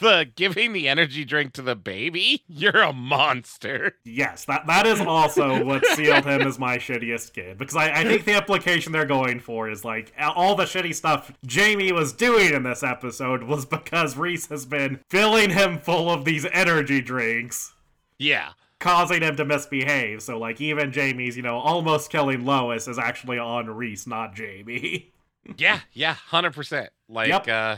[0.00, 3.96] the giving the energy drink to the baby, you're a monster.
[4.04, 7.58] Yes, that that is also what sealed him as my shittiest kid.
[7.58, 11.32] Because I, I think the implication they're going for is like all the shitty stuff
[11.44, 16.24] Jamie was doing in this episode was because Reese has been filling him full of
[16.24, 17.72] these energy drinks,
[18.18, 18.50] Yeah.
[18.78, 20.22] causing him to misbehave.
[20.22, 25.12] So like even Jamie's, you know, almost killing Lois is actually on Reese, not Jamie.
[25.56, 25.78] Yeah.
[25.92, 26.16] Yeah.
[26.30, 26.88] 100%.
[27.08, 27.48] Like, Yep.
[27.48, 27.76] uh,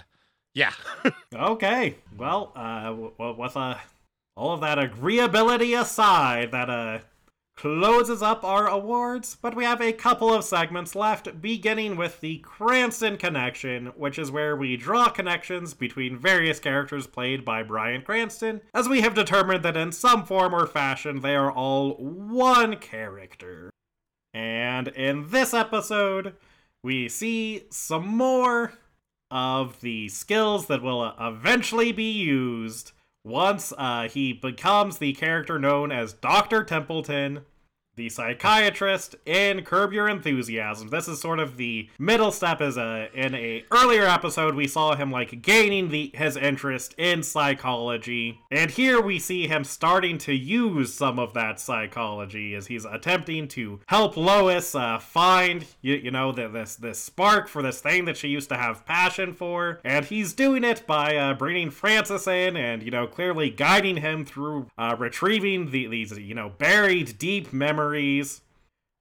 [0.54, 0.72] yeah.
[1.34, 3.74] okay, well, uh, w- w- with uh,
[4.38, 7.00] all of that agreeability aside, that uh
[7.58, 12.38] closes up our awards, but we have a couple of segments left, beginning with the
[12.38, 18.60] Cranston Connection, which is where we draw connections between various characters played by Bryan Cranston,
[18.72, 23.70] as we have determined that in some form or fashion they are all one character.
[24.32, 26.34] And in this episode,
[26.84, 28.74] we see some more
[29.32, 32.92] of the skills that will uh, eventually be used
[33.24, 36.64] once uh, he becomes the character known as Dr.
[36.64, 37.44] Templeton,
[37.98, 40.88] the psychiatrist in Curb Your Enthusiasm.
[40.88, 42.60] This is sort of the middle step.
[42.60, 47.24] As a in a earlier episode, we saw him like gaining the his interest in
[47.24, 52.84] psychology, and here we see him starting to use some of that psychology as he's
[52.84, 57.80] attempting to help Lois uh, find you, you know the, this this spark for this
[57.80, 61.70] thing that she used to have passion for, and he's doing it by uh, bringing
[61.70, 66.52] Francis in and you know clearly guiding him through uh, retrieving the, these you know
[66.58, 67.87] buried deep memories.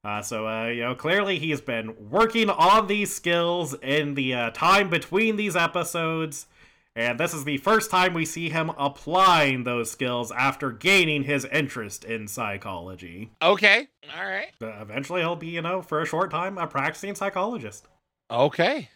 [0.04, 4.50] Uh, so, uh, you know, clearly he's been working on these skills in the uh,
[4.52, 6.48] time between these episodes,
[6.96, 11.46] and this is the first time we see him applying those skills after gaining his
[11.46, 13.32] interest in psychology.
[13.42, 13.88] Okay.
[14.16, 14.52] All right.
[14.62, 17.88] Uh, eventually, he'll be, you know, for a short time, a practicing psychologist.
[18.32, 18.90] Okay.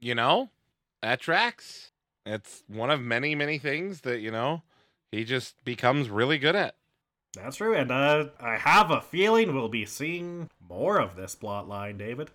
[0.00, 0.50] You know,
[1.00, 1.92] that tracks.
[2.24, 4.62] It's one of many, many things that, you know,
[5.12, 6.74] he just becomes really good at.
[7.36, 11.68] That's true, and uh, I have a feeling we'll be seeing more of this plot
[11.68, 12.30] line, David.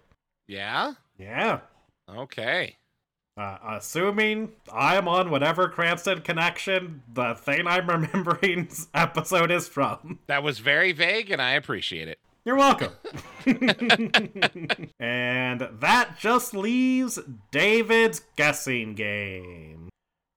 [0.48, 0.94] Yeah?
[1.18, 1.62] Yeah.
[2.10, 2.78] Okay.
[3.38, 10.20] Uh, assuming I'm on whatever Cranston connection the thing I'm remembering episode is from.
[10.28, 12.20] That was very vague and I appreciate it.
[12.44, 12.92] You're welcome.
[15.00, 17.20] and that just leaves
[17.52, 19.90] David's guessing game.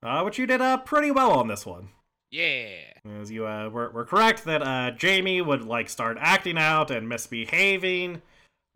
[0.02, 1.88] Uh, which you did uh, pretty well on this one.
[2.34, 3.20] Yeah.
[3.20, 7.08] As you uh, were, were correct that uh, Jamie would like start acting out and
[7.08, 8.22] misbehaving,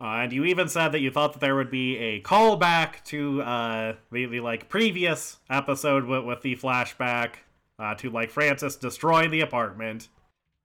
[0.01, 3.43] uh, and you even said that you thought that there would be a callback to
[3.43, 7.31] uh, the, the like previous episode with, with the flashback
[7.81, 10.07] uh, to like Francis destroying the apartment,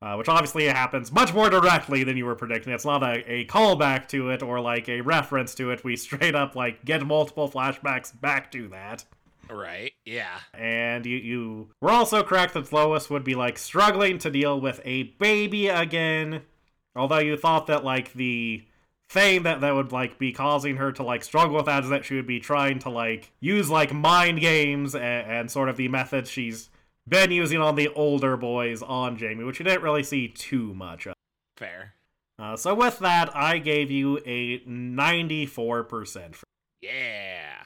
[0.03, 2.73] uh, which obviously happens much more directly than you were predicting.
[2.73, 5.83] It's not a, a callback to it or like a reference to it.
[5.83, 9.03] We straight up like get multiple flashbacks back to that.
[9.49, 9.91] Right.
[10.05, 10.39] Yeah.
[10.53, 14.81] And you, you were also correct that Lois would be like struggling to deal with
[14.85, 16.41] a baby again.
[16.95, 18.63] Although you thought that like the
[19.09, 22.05] thing that that would like be causing her to like struggle with that is that
[22.05, 25.87] she would be trying to like use like mind games and, and sort of the
[25.87, 26.69] methods she's
[27.07, 31.05] been using on the older boys on Jamie, which you didn't really see too much
[31.05, 31.13] of.
[31.57, 31.93] Fair.
[32.39, 36.35] Uh, so with that, I gave you a 94%.
[36.35, 36.45] For-
[36.81, 37.63] Yeah.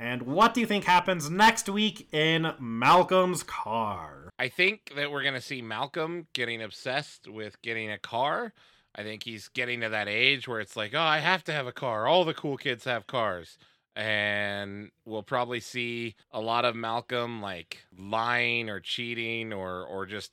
[0.00, 4.30] And what do you think happens next week in Malcolm's car?
[4.38, 8.52] I think that we're going to see Malcolm getting obsessed with getting a car.
[8.94, 11.66] I think he's getting to that age where it's like, oh, I have to have
[11.66, 12.06] a car.
[12.06, 13.58] All the cool kids have cars.
[13.96, 20.30] And we'll probably see a lot of Malcolm like lying or cheating or or just,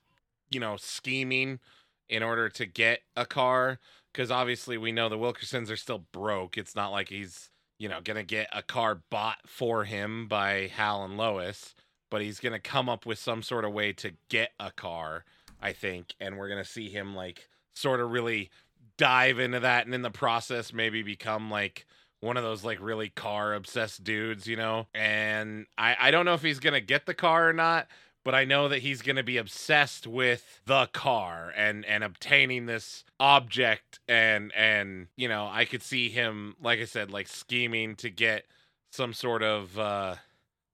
[0.51, 1.59] you know, scheming
[2.07, 3.79] in order to get a car.
[4.13, 6.55] Because obviously we know the Wilkersons are still broke.
[6.55, 11.03] It's not like he's you know, gonna get a car bought for him by Hal
[11.03, 11.75] and Lois,
[12.09, 15.25] but he's gonna come up with some sort of way to get a car,
[15.61, 18.49] I think, and we're gonna see him like sort of really
[18.97, 21.85] dive into that and in the process maybe become like
[22.21, 24.87] one of those like really car obsessed dudes, you know?
[24.95, 27.87] And I, I don't know if he's gonna get the car or not,
[28.25, 33.05] but I know that he's gonna be obsessed with the car and and obtaining this
[33.19, 38.09] object and and you know, I could see him, like I said, like scheming to
[38.09, 38.45] get
[38.91, 40.15] some sort of uh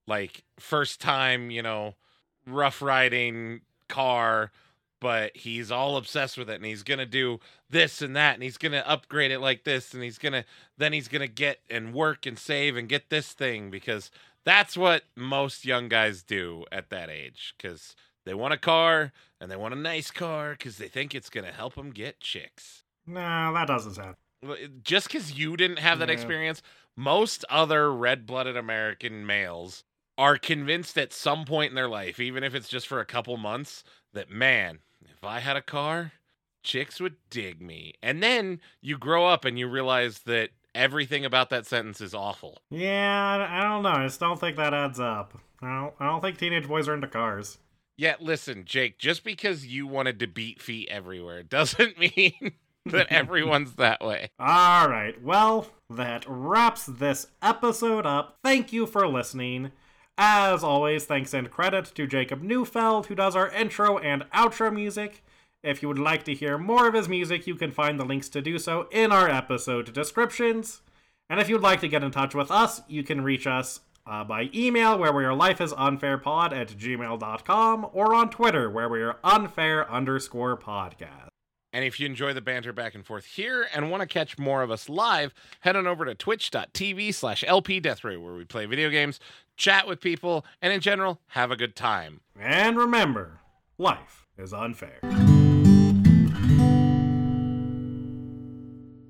[0.07, 1.95] like first time, you know,
[2.47, 4.51] rough riding car
[5.01, 7.39] but he's all obsessed with it and he's gonna do
[7.69, 10.45] this and that and he's gonna upgrade it like this and he's gonna
[10.77, 14.11] then he's gonna get and work and save and get this thing because
[14.45, 19.49] that's what most young guys do at that age because they want a car and
[19.51, 23.51] they want a nice car because they think it's gonna help them get chicks No,
[23.53, 24.15] that doesn't sound.
[24.83, 26.13] Just because you didn't have that Yeah.
[26.13, 26.61] experience
[26.97, 29.83] most other red-blooded american males
[30.17, 33.37] are convinced at some point in their life even if it's just for a couple
[33.37, 33.83] months
[34.13, 34.79] that man
[35.09, 36.11] if i had a car
[36.63, 41.49] chicks would dig me and then you grow up and you realize that everything about
[41.49, 43.89] that sentence is awful Yeah, I don't know.
[43.89, 45.37] I just don't think that adds up.
[45.61, 45.93] I don't.
[45.99, 47.57] I don't think teenage boys are into cars.
[47.97, 52.53] yeah listen jake just because you wanted to beat feet everywhere doesn't mean
[52.85, 55.21] that everyone's that way All right.
[55.21, 58.37] Well, that wraps this episode up.
[58.43, 59.71] Thank you for listening.
[60.17, 65.23] As always, thanks and credit to Jacob Neufeld, who does our intro and outro music.
[65.63, 68.29] If you would like to hear more of his music, you can find the links
[68.29, 70.81] to do so in our episode descriptions.
[71.29, 74.23] And if you'd like to get in touch with us, you can reach us uh,
[74.23, 79.89] by email, where we are lifeisunfairpod at gmail.com, or on Twitter, where we are unfair
[79.89, 81.27] underscore podcast.
[81.71, 84.63] And if you enjoy the banter back and forth here and want to catch more
[84.63, 89.19] of us live, head on over to twitch.tv slash lpdeathray where we play video games,
[89.55, 92.19] chat with people, and in general, have a good time.
[92.37, 93.39] And remember,
[93.77, 94.99] life is unfair.